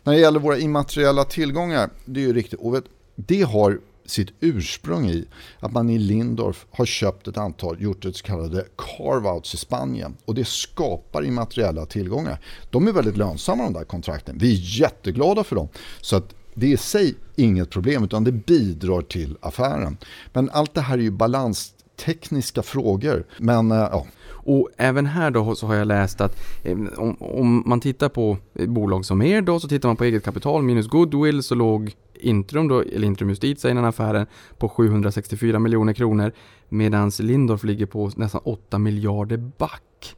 [0.03, 2.59] När det gäller våra immateriella tillgångar, det är ju riktigt.
[2.59, 2.83] Och vet,
[3.15, 5.25] det har sitt ursprung i
[5.59, 10.17] att man i Lindorf har köpt ett antal, gjort ett så kallade carve-outs i Spanien.
[10.25, 12.39] Och det skapar immateriella tillgångar.
[12.69, 14.37] De är väldigt lönsamma de där kontrakten.
[14.37, 15.67] Vi är jätteglada för dem.
[16.01, 19.97] Så att det är i sig inget problem utan det bidrar till affären.
[20.33, 23.25] Men allt det här är ju balanstekniska frågor.
[23.39, 24.05] Men eh, ja.
[24.29, 28.37] Och även här då så har jag läst att eh, om, om, man tittar på
[28.53, 32.67] bolag som er då så tittar man på eget kapital minus goodwill så låg Intrum
[32.67, 34.27] då, eller Intrum Justitia i den affären
[34.57, 36.31] på 764 miljoner kronor
[36.69, 40.15] medan Lindorf ligger på nästan 8 miljarder back.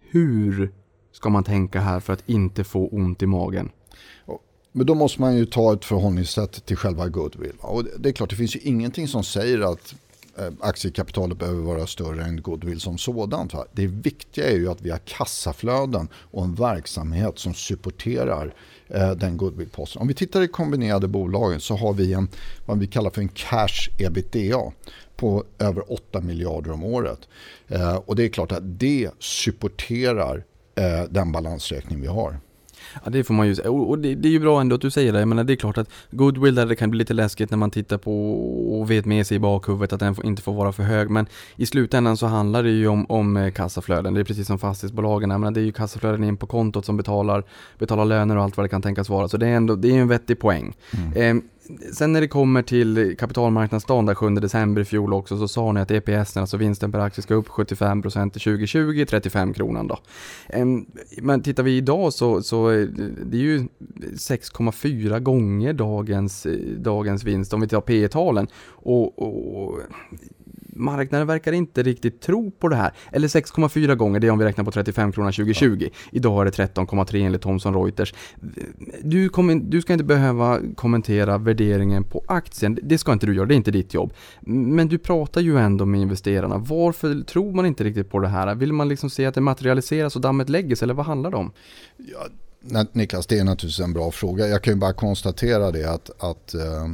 [0.00, 0.72] Hur
[1.12, 3.70] ska man tänka här för att inte få ont i magen?
[4.72, 7.56] Men då måste man ju ta ett förhållningssätt till själva goodwill.
[7.60, 9.94] Och det är klart, det finns ju ingenting som säger att
[10.38, 13.52] eh, aktiekapitalet behöver vara större än goodwill som sådant.
[13.72, 18.54] Det viktiga är ju att vi har kassaflöden och en verksamhet som supporterar
[18.88, 20.02] eh, den goodwillposten.
[20.02, 22.28] Om vi tittar i kombinerade bolagen så har vi en,
[22.66, 24.72] vad vi kallar för en cash ebitda
[25.16, 27.28] på över 8 miljarder om året.
[27.68, 30.44] Eh, och det är klart att det supporterar
[31.08, 32.40] den balansräkning vi har.
[33.04, 34.90] Ja det får man ju säga, och det, det, är ju bra ändå att du
[34.90, 37.50] säger det, jag menar det är klart att goodwill där det kan bli lite läskigt
[37.50, 38.32] när man tittar på
[38.80, 41.10] och vet med sig i bakhuvudet att den inte får vara för hög.
[41.10, 41.26] Men
[41.56, 45.30] i slutändan så handlar det ju om, om eh, kassaflöden, det är precis som fastighetsbolagen,
[45.30, 47.44] jag menar det är ju kassaflöden in på kontot som betalar,
[47.78, 49.28] betalar löner och allt vad det kan tänkas vara.
[49.28, 50.76] Så det är ändå, det är en vettig poäng.
[51.14, 51.38] Mm.
[51.38, 51.42] Eh,
[51.92, 55.80] sen när det kommer till kapitalmarknadsdagen där 7 december i fjol också så sa ni
[55.80, 59.98] att EPS, alltså vinsten per aktie, ska upp 75% till 2020, 35 kronan då.
[61.22, 62.86] Men tittar vi idag så, så eh,
[63.24, 69.18] det är ju 6,4 gånger dagens, eh, dagens vinst om vi tar P talen och,
[69.18, 69.80] och
[70.72, 72.92] marknaden verkar inte riktigt tro på det här.
[73.12, 75.76] Eller 6,4 gånger, det är om vi räknar på 35 kronor 2020.
[75.80, 75.88] Ja.
[76.12, 78.14] Idag är det 13,3 enligt Thomson Reuters.
[79.02, 83.46] Du, kom, du ska inte behöva kommentera värderingen på aktien, det ska inte du göra,
[83.46, 84.12] det är inte ditt jobb.
[84.40, 86.58] Men du pratar ju ändå med investerarna.
[86.58, 88.54] Varför tror man inte riktigt på det här?
[88.54, 91.36] Vill man liksom se att det materialiseras och dammet lägger sig, eller vad handlar det
[91.36, 91.52] om?
[91.96, 92.26] Ja
[92.92, 94.48] Niklas, det är naturligtvis en bra fråga.
[94.48, 96.90] Jag kan ju bara konstatera det att, att eh, eh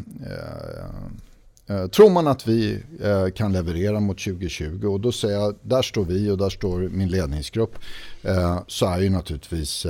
[1.70, 5.82] Eh, tror man att vi eh, kan leverera mot 2020 och då säger jag, där
[5.82, 7.78] står vi och där står min ledningsgrupp,
[8.22, 9.86] eh, så är ju naturligtvis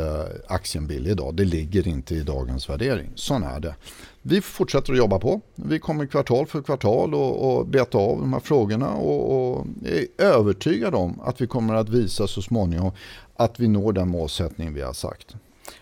[0.47, 1.35] aktien billig idag.
[1.35, 3.11] Det ligger inte i dagens värdering.
[3.15, 3.75] Sån är det.
[4.23, 5.41] Vi fortsätter att jobba på.
[5.55, 10.25] Vi kommer kvartal för kvartal och, och beta av de här frågorna och, och är
[10.25, 12.93] övertygade om att vi kommer att visa så småningom
[13.37, 15.35] att vi når den målsättning vi har sagt.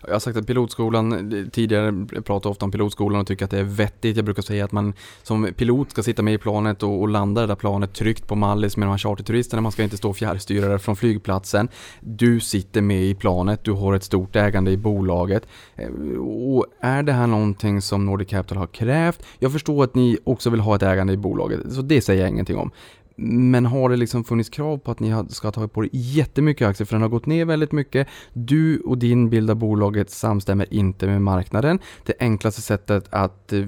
[0.07, 3.59] Jag har sagt att pilotskolan, eh, tidigare pratat ofta om pilotskolan och tycker att det
[3.59, 4.17] är vettigt.
[4.17, 7.41] Jag brukar säga att man som pilot ska sitta med i planet och, och landa
[7.41, 9.63] det där planet tryggt på Mallis med de här charterturisterna.
[9.63, 11.69] Man ska inte stå fjärrstyrare från flygplatsen.
[12.01, 15.47] Du sitter med i planet, du har ett stort ägande i bolaget.
[15.77, 15.89] Eh,
[16.21, 19.23] och är det här någonting som Nordic Capital har krävt?
[19.39, 22.31] Jag förstår att ni också vill ha ett ägande i bolaget, så det säger jag
[22.31, 22.71] ingenting om.
[23.17, 26.69] Men har det liksom funnits krav på att ni ska ha tagit på er jättemycket
[26.69, 28.09] aktier för den har gått ner väldigt mycket.
[28.33, 31.79] Du och din bild av bolaget samstämmer inte med marknaden.
[32.05, 33.65] Det enklaste sättet att eh,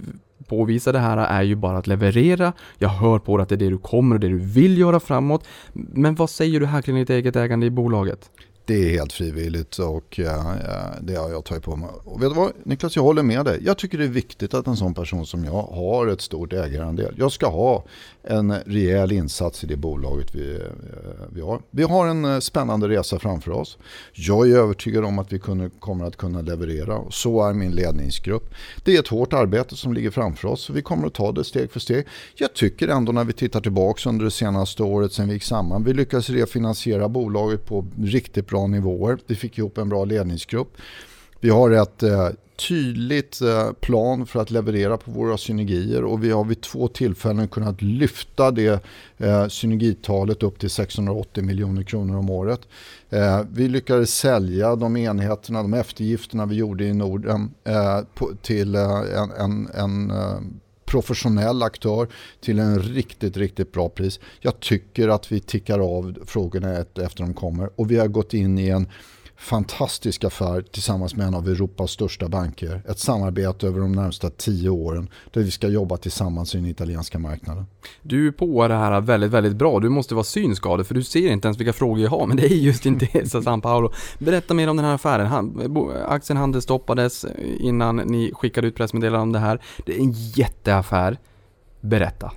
[0.46, 2.53] påvisa det här är ju bara att leverera.
[2.78, 5.01] Jag hör på dig att det är det du kommer och det du vill göra
[5.01, 5.44] framåt.
[5.72, 8.30] Men vad säger du här kring ditt eget ägande i bolaget?
[8.68, 11.90] Det är helt frivilligt och eh, eh, det har jag tagit på mig.
[12.04, 13.60] Och vet du vad Niklas, jag håller med dig.
[13.64, 17.14] Jag tycker det är viktigt att en sån person som jag har ett stort ägarandel.
[17.18, 17.84] Jag ska ha
[18.22, 20.60] en rejäl insats i det bolaget vi, eh,
[21.32, 21.60] vi har.
[21.70, 23.78] Vi har en spännande resa framför oss.
[24.12, 27.72] Jag är övertygad om att vi kunde, kommer att kunna leverera och så är min
[27.72, 28.54] ledningsgrupp.
[28.84, 31.72] Det är ett hårt arbete som ligger framför oss vi kommer att ta det steg
[31.72, 32.06] för steg.
[32.34, 35.84] Jag tycker ändå när vi tittar tillbaka under det senaste året sen vi gick samman.
[35.84, 39.18] Vi lyckades refinansiera bolaget på riktigt bra bra nivåer.
[39.26, 40.76] Vi fick ihop en bra ledningsgrupp.
[41.40, 42.28] Vi har ett eh,
[42.68, 47.48] tydligt eh, plan för att leverera på våra synergier och vi har vid två tillfällen
[47.48, 48.84] kunnat lyfta det
[49.18, 52.61] eh, synergitalet upp till 680 miljoner kronor om året.
[53.11, 58.74] Eh, vi lyckades sälja de enheterna, de eftergifterna vi gjorde i Norden eh, på, till
[58.74, 60.40] eh, en, en, en eh,
[60.89, 62.09] professionell aktör
[62.41, 64.20] till en riktigt, riktigt bra pris.
[64.41, 68.34] Jag tycker att vi tickar av frågorna ett efter de kommer och vi har gått
[68.34, 68.89] in i en
[69.39, 72.82] fantastisk affär tillsammans med en av Europas största banker.
[72.89, 77.18] Ett samarbete över de närmsta tio åren där vi ska jobba tillsammans i den italienska
[77.18, 77.66] marknaden.
[78.03, 79.80] Du är på det här väldigt, väldigt bra.
[79.80, 82.47] Du måste vara synskadad för du ser inte ens vilka frågor jag har, men det
[82.47, 83.93] är just Intesa San Paolo.
[84.18, 85.78] Berätta mer om den här affären.
[86.07, 87.26] Aktien handelsstoppades
[87.61, 89.62] innan ni skickade ut pressmeddelande om det här.
[89.86, 91.18] Det är en jätteaffär.
[91.80, 92.32] Berätta.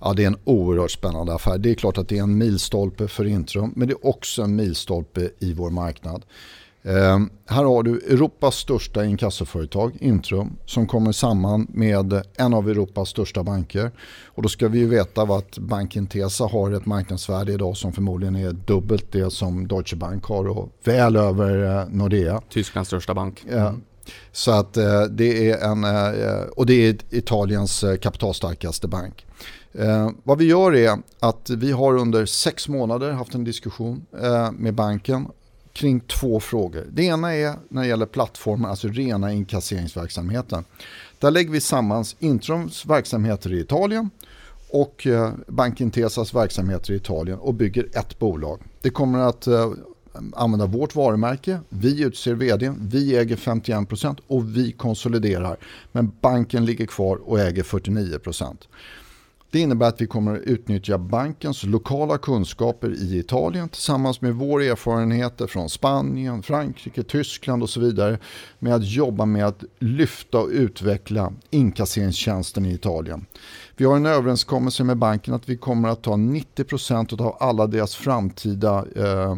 [0.00, 1.58] Ja, det är en oerhört spännande affär.
[1.58, 4.56] Det är klart att det är en milstolpe för Intrum, men det är också en
[4.56, 6.24] milstolpe i vår marknad.
[6.82, 13.08] Eh, här har du Europas största inkassoföretag, Intrum, som kommer samman med en av Europas
[13.08, 13.90] största banker.
[14.24, 18.36] Och då ska vi ju veta att banken Tesa har ett marknadsvärde idag som förmodligen
[18.36, 22.42] är dubbelt det som Deutsche Bank har och väl över eh, Nordea.
[22.50, 23.44] Tysklands största bank.
[23.50, 23.82] Mm.
[24.32, 29.26] Så att eh, det är en, eh, och det är Italiens eh, kapitalstarkaste bank.
[29.78, 34.52] Eh, vad vi gör är att vi har under sex månader haft en diskussion eh,
[34.52, 35.28] med banken
[35.72, 36.86] kring två frågor.
[36.92, 40.64] Det ena är när det gäller plattformen, alltså rena inkasseringsverksamheten.
[41.18, 44.10] Där lägger vi samman Intrums verksamheter i Italien
[44.70, 48.60] och eh, Bankintesas verksamheter i Italien och bygger ett bolag.
[48.80, 49.72] Det kommer att eh,
[50.34, 55.56] använda vårt varumärke, vi utser vd, vi äger 51% och vi konsoliderar.
[55.92, 58.56] Men banken ligger kvar och äger 49%.
[59.50, 64.62] Det innebär att vi kommer att utnyttja bankens lokala kunskaper i Italien tillsammans med vår
[64.62, 68.18] erfarenheter från Spanien, Frankrike, Tyskland och så vidare
[68.58, 73.26] med att jobba med att lyfta och utveckla inkasseringstjänsten i Italien.
[73.76, 77.94] Vi har en överenskommelse med banken att vi kommer att ta 90% av alla deras
[77.94, 79.36] framtida eh, eh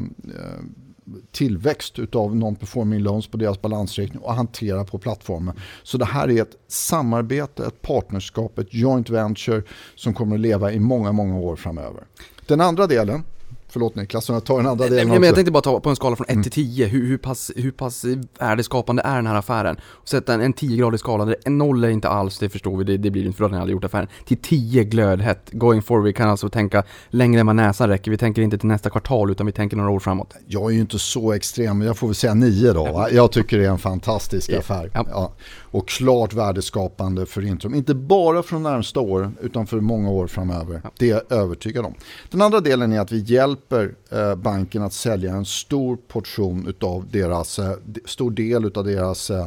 [1.32, 5.56] tillväxt av non-performing loans på deras balansräkning och hantera på plattformen.
[5.82, 9.62] Så det här är ett samarbete, ett partnerskap, ett joint venture
[9.94, 12.04] som kommer att leva i många, många år framöver.
[12.46, 13.24] Den andra delen
[13.70, 15.96] Förlåt Niklas, jag tar den andra delen Nej, men jag tänkte bara ta på en
[15.96, 18.04] skala från 1 till 10, hur, hur, pass, hur pass
[18.38, 19.76] värdeskapande är den här affären?
[19.84, 22.84] Och sätta en, en 10-gradig skala, där en noll är inte alls, det förstår vi,
[22.84, 24.08] det, det blir inte för att ni aldrig gjort affären.
[24.24, 28.10] Till 10 glödhett, going forward, vi kan alltså tänka längre än vad näsan räcker.
[28.10, 30.34] Vi tänker inte till nästa kvartal, utan vi tänker några år framåt.
[30.46, 32.92] Jag är ju inte så extrem, men jag får väl säga nio då.
[32.92, 33.10] Va?
[33.10, 34.90] Jag tycker det är en fantastisk affär.
[34.94, 35.32] Ja.
[35.70, 35.78] Ja.
[35.78, 37.74] Och klart värdeskapande för Intrum.
[37.74, 40.82] Inte bara för de närmsta åren, utan för många år framöver.
[40.98, 41.94] Det är jag övertygad om.
[42.30, 47.06] Den andra delen är att vi hjälper eh, banken att sälja en stor portion utav
[47.10, 47.72] deras, eh,
[48.04, 49.46] stor del utav deras eh,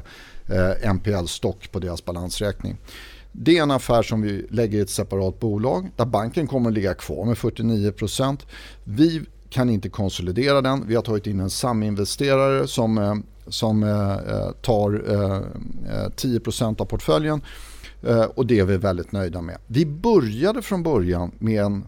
[0.84, 2.78] NPL-stock på deras balansräkning.
[3.32, 6.74] Det är en affär som vi lägger i ett separat bolag där banken kommer att
[6.74, 8.46] ligga kvar med 49%.
[8.84, 10.88] Vi kan inte konsolidera den.
[10.88, 13.16] Vi har tagit in en saminvesterare som, eh,
[13.48, 17.42] som eh, tar eh, 10% av portföljen
[18.02, 19.58] eh, och det är vi väldigt nöjda med.
[19.68, 21.84] Vi började från början med en...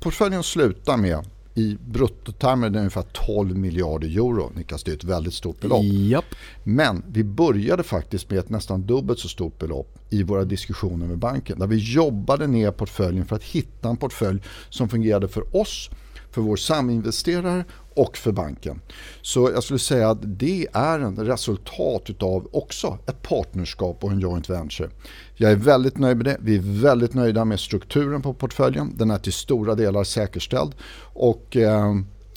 [0.00, 1.24] portföljen slutar med
[1.56, 4.52] i bruttotermer det är ungefär 12 miljarder euro.
[4.54, 5.84] Niklas, det är ett väldigt stort belopp.
[5.84, 6.24] Japp.
[6.64, 11.18] Men vi började faktiskt med ett nästan dubbelt så stort belopp i våra diskussioner med
[11.18, 11.58] banken.
[11.58, 15.90] Där vi jobbade ner portföljen för att hitta en portfölj som fungerade för oss,
[16.30, 17.64] för vår saminvesterare
[17.96, 18.80] och för banken.
[19.22, 24.20] Så jag skulle säga att det är en resultat av också ett partnerskap och en
[24.20, 24.90] joint venture.
[25.34, 26.36] Jag är väldigt nöjd med det.
[26.40, 28.92] Vi är väldigt nöjda med strukturen på portföljen.
[28.96, 30.74] Den är till stora delar säkerställd.
[31.00, 31.90] Och eh,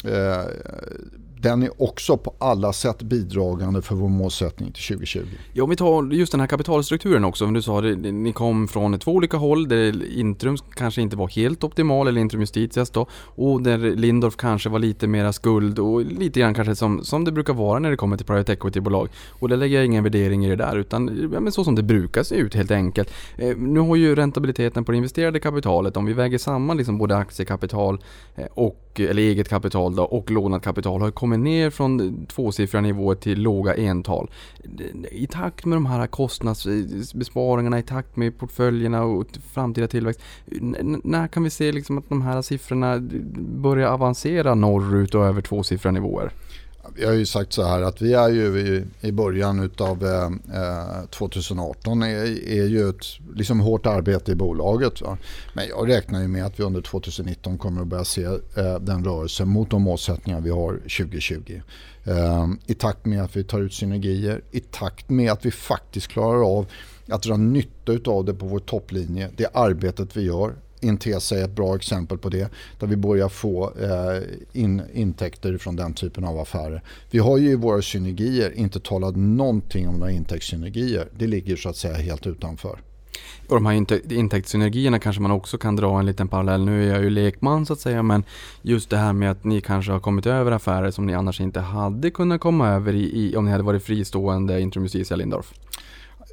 [0.03, 0.45] eh,
[1.41, 5.19] den är också på alla sätt bidragande för vår målsättning till 2020.
[5.53, 7.45] Ja, om vi tar just den här kapitalstrukturen också.
[7.45, 11.63] Som du sa, ni kom från två olika håll där Intrum kanske inte var helt
[11.63, 13.07] optimal, eller Intrum Justitias då.
[13.11, 17.31] Och där Lindorf kanske var lite mera skuld och lite grann kanske som, som det
[17.31, 19.09] brukar vara när det kommer till private equity-bolag.
[19.29, 21.83] Och där lägger jag ingen värdering i det där, utan ja, men så som det
[21.83, 23.13] brukar se ut helt enkelt.
[23.37, 27.17] Eh, nu har ju räntabiliteten på det investerade kapitalet, om vi väger samman liksom både
[27.17, 28.03] aktiekapital
[28.35, 32.81] eh, och och eller eget kapital då, och lånat kapital har kommit ner från tvåsiffriga
[32.81, 34.31] nivåer till låga ental.
[35.11, 40.21] I takt med de här kostnadsbesparingarna, i takt med portföljerna och framtida tillväxt.
[41.03, 42.99] När kan vi se liksom att de här siffrorna
[43.37, 46.31] börjar avancera norrut och över tvåsiffriga nivåer?
[46.95, 50.25] Vi har ju sagt så här att vi är ju i, i början av eh,
[50.61, 52.07] eh 2018 är,
[52.49, 53.05] är ju ett
[53.35, 55.01] liksom hårt arbete i bolaget.
[55.01, 55.17] Va?
[55.53, 59.05] Men jag räknar ju med att vi under 2019 kommer att börja se eh, den
[59.05, 61.61] rörelsen mot de målsättningar vi har 2020.
[62.03, 66.07] Eh, I takt med att vi tar ut synergier, i takt med att vi faktiskt
[66.07, 66.65] klarar av
[67.07, 71.55] att dra nytta av det på vår topplinje, det arbetet vi gör Intesa är ett
[71.55, 72.51] bra exempel på det.
[72.79, 76.81] Där vi börjar få eh, in, intäkter från den typen av affärer.
[77.11, 81.07] Vi har ju i våra synergier inte talat någonting om några intäktssynergier.
[81.17, 82.79] Det ligger så att säga helt utanför.
[83.47, 86.65] Och de här intäktssynergierna kanske man också kan dra en liten parallell.
[86.65, 88.23] Nu är jag ju lekman så att säga men
[88.61, 91.59] just det här med att ni kanske har kommit över affärer som ni annars inte
[91.59, 95.53] hade kunnat komma över i, i om ni hade varit fristående Intrum Justitia Lindorf.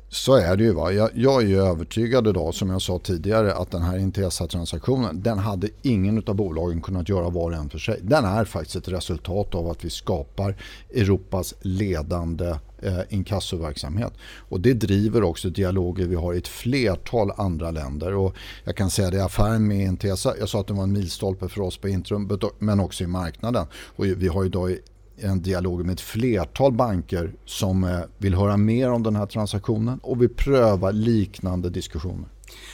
[0.09, 0.73] Så är det ju.
[0.73, 0.93] Va?
[0.93, 5.39] Jag, jag är ju övertygad idag, som jag sa tidigare, att den här Intesa-transaktionen, den
[5.39, 8.01] hade ingen av bolagen kunnat göra var och en för sig.
[8.03, 10.57] Den är faktiskt ett resultat av att vi skapar
[10.95, 14.13] Europas ledande eh, inkassoverksamhet.
[14.49, 18.15] Och det driver också dialoger vi har i ett flertal andra länder.
[18.15, 18.35] Och
[18.65, 21.61] jag kan säga det, affären med Intesa, jag sa att det var en milstolpe för
[21.61, 23.67] oss på Intrum, men också i marknaden.
[23.75, 24.77] Och vi har idag
[25.17, 29.99] en dialog med ett flertal banker som eh, vill höra mer om den här transaktionen
[30.03, 32.29] och vi prövar liknande diskussioner.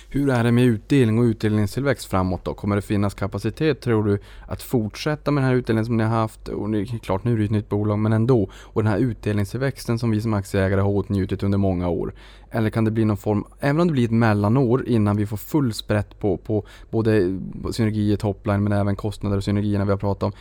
[0.09, 2.55] Hur är det med utdelning och utdelningstillväxt framåt då?
[2.55, 6.11] Kommer det finnas kapacitet tror du att fortsätta med den här utdelningen som ni har
[6.11, 6.49] haft?
[6.49, 8.51] Och det klart, nu är det ett nytt bolag, men ändå.
[8.55, 12.15] Och den här utdelningstillväxten som vi som aktieägare har åtnjutit under många år.
[12.51, 15.37] Eller kan det bli någon form, även om det blir ett mellanår innan vi får
[15.37, 17.41] full sprätt på, på både
[17.73, 20.33] synergier, topline, men även kostnader och synergierna vi har pratat om.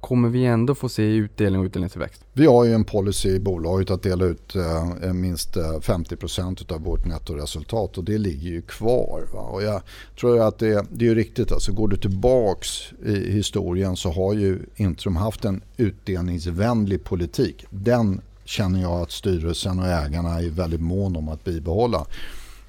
[0.00, 2.24] Kommer vi ändå få se utdelning och utdelningstillväxt?
[2.32, 6.72] Vi har ju en policy i bolaget att dela ut eh, eh minst eh, 50%
[6.72, 9.26] av vårt nettoresultat och det ligger ju kvar.
[9.34, 9.40] Va?
[9.40, 9.82] Och jag
[10.20, 12.68] tror att det, det är riktigt, alltså går du tillbaks
[13.06, 17.64] i historien så har ju Intrum haft en utdelningsvänlig politik.
[17.70, 22.06] Den känner jag att styrelsen och ägarna är väldigt mån om att bibehålla.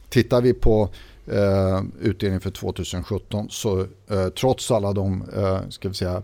[0.10, 0.90] Tittar vi på
[1.28, 3.80] eh, utdelningen för 2017 så
[4.10, 6.24] eh, trots alla de eh, ska vi säga,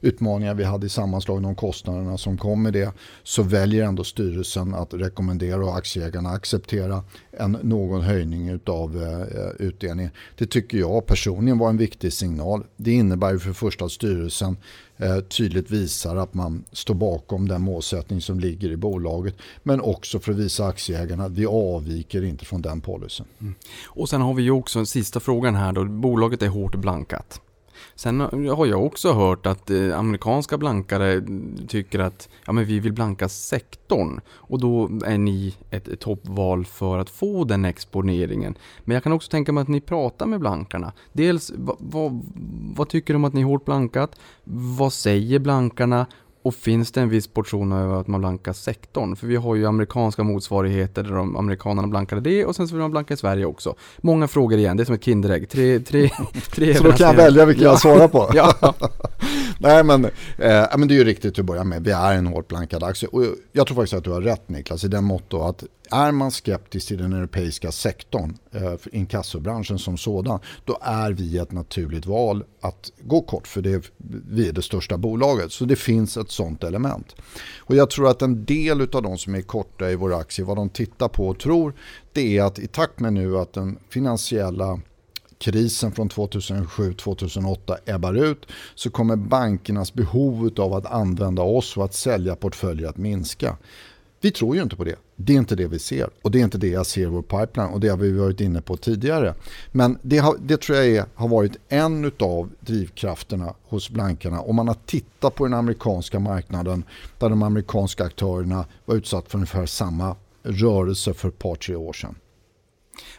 [0.00, 2.92] utmaningar vi hade i sammanslagningen om kostnaderna som kom med det
[3.22, 10.10] så väljer ändå styrelsen att rekommendera och aktieägarna acceptera en, någon höjning av eh, utdelningen.
[10.38, 12.64] Det tycker jag personligen var en viktig signal.
[12.76, 14.56] Det innebär ju för det första att styrelsen
[14.96, 20.20] eh, tydligt visar att man står bakom den målsättning som ligger i bolaget men också
[20.20, 23.26] för att visa aktieägarna att vi avviker inte från den policyn.
[23.40, 23.54] Mm.
[23.86, 25.84] Och sen har vi ju också en sista frågan här då.
[25.84, 27.40] Bolaget är hårt blankat.
[27.98, 31.22] Sen har jag också hört att eh, amerikanska blankare
[31.68, 36.98] tycker att ja, men vi vill blanka sektorn och då är ni ett, toppval för
[36.98, 38.54] att få den exponeringen.
[38.84, 40.92] Men jag kan också tänka mig att ni pratar med blankarna.
[41.12, 42.26] Dels vad, vad,
[42.76, 44.18] vad tycker de att ni har hårt blankat?
[44.44, 46.06] Vad säger blankarna?
[46.42, 49.16] Och finns det en viss portion av att man blankar sektorn?
[49.16, 52.82] För vi har ju amerikanska motsvarigheter där de, amerikanerna blankade det och sen så vill
[52.82, 53.74] man blanka i Sverige också.
[53.98, 55.48] Många frågor igen, det är som ett Kinderägg.
[55.48, 56.10] Tre, tre,
[56.50, 57.70] tre så då kan jag välja vilka ja.
[57.70, 58.30] jag svarar på?
[58.34, 58.74] ja.
[59.58, 61.84] Nej men, eh, men det är ju riktigt att börja med.
[61.84, 63.08] Vi är en hårt blankad aktie.
[63.08, 66.30] Och jag tror faktiskt att du har rätt Niklas i den motto att är man
[66.30, 72.44] skeptisk till den europeiska sektorn, eh, inkassobranschen som sådan, då är vi ett naturligt val
[72.60, 73.90] att gå kort för det,
[74.30, 75.52] vi är det största bolaget.
[75.52, 77.16] Så det finns ett sånt element.
[77.58, 80.56] Och jag tror att en del av de som är korta i våra aktier, vad
[80.56, 81.74] de tittar på och tror,
[82.12, 84.80] det är att i takt med nu att den finansiella
[85.38, 91.94] krisen från 2007-2008 ebbar ut så kommer bankernas behov av att använda oss och att
[91.94, 93.56] sälja portföljer att minska.
[94.20, 94.96] Vi tror ju inte på det.
[95.16, 97.22] Det är inte det vi ser och det är inte det jag ser i vår
[97.22, 99.34] pipeline och det har vi varit inne på tidigare.
[99.72, 104.40] Men det, har, det tror jag är, har varit en av drivkrafterna hos blankarna.
[104.40, 106.84] Om man har tittat på den amerikanska marknaden
[107.18, 111.92] där de amerikanska aktörerna var utsatta för ungefär samma rörelse för ett par, tre år
[111.92, 112.14] sedan.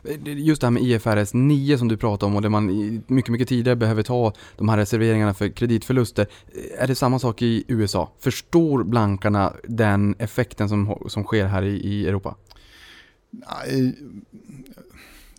[0.04, 2.66] Eh, just det här med IFRS 9 som du pratar om och där man
[3.08, 6.28] mycket, mycket tidigare behöver ta de här reserveringarna för kreditförluster.
[6.48, 8.12] Eh, är det samma sak i USA?
[8.20, 12.36] Förstår blankarna den effekten som, som sker här i, i Europa?
[13.32, 13.94] Nej, eh,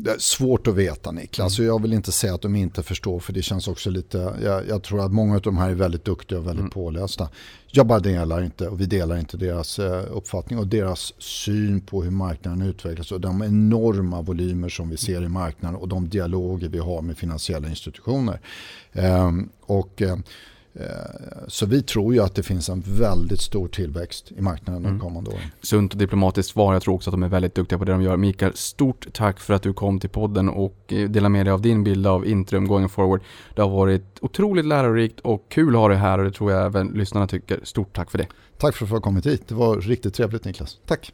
[0.04, 1.58] det är svårt att veta Niklas.
[1.58, 1.68] Mm.
[1.68, 4.82] Jag vill inte säga att de inte förstår för det känns också lite, jag, jag
[4.82, 6.70] tror att många av de här är väldigt duktiga och väldigt mm.
[6.70, 7.28] pålästa.
[7.66, 12.02] Jag bara delar inte och vi delar inte deras eh, uppfattning och deras syn på
[12.02, 16.68] hur marknaden utvecklas och de enorma volymer som vi ser i marknaden och de dialoger
[16.68, 18.40] vi har med finansiella institutioner.
[18.92, 20.16] Ehm, och Eh,
[21.48, 25.00] så vi tror ju att det finns en väldigt stor tillväxt i marknaden de mm.
[25.00, 25.40] kommande åren.
[25.62, 26.72] Sunt och diplomatiskt svar.
[26.72, 28.16] Jag tror också att de är väldigt duktiga på det de gör.
[28.16, 31.62] Mikael, stort tack för att du kom till podden och eh, delade med dig av
[31.62, 33.20] din bild av Intrum going forward.
[33.54, 36.66] Det har varit otroligt lärorikt och kul att ha dig här och det tror jag
[36.66, 37.60] även lyssnarna tycker.
[37.62, 38.26] Stort tack för det.
[38.58, 39.48] Tack för att du har kommit hit.
[39.48, 40.78] Det var riktigt trevligt Niklas.
[40.86, 41.12] Tack.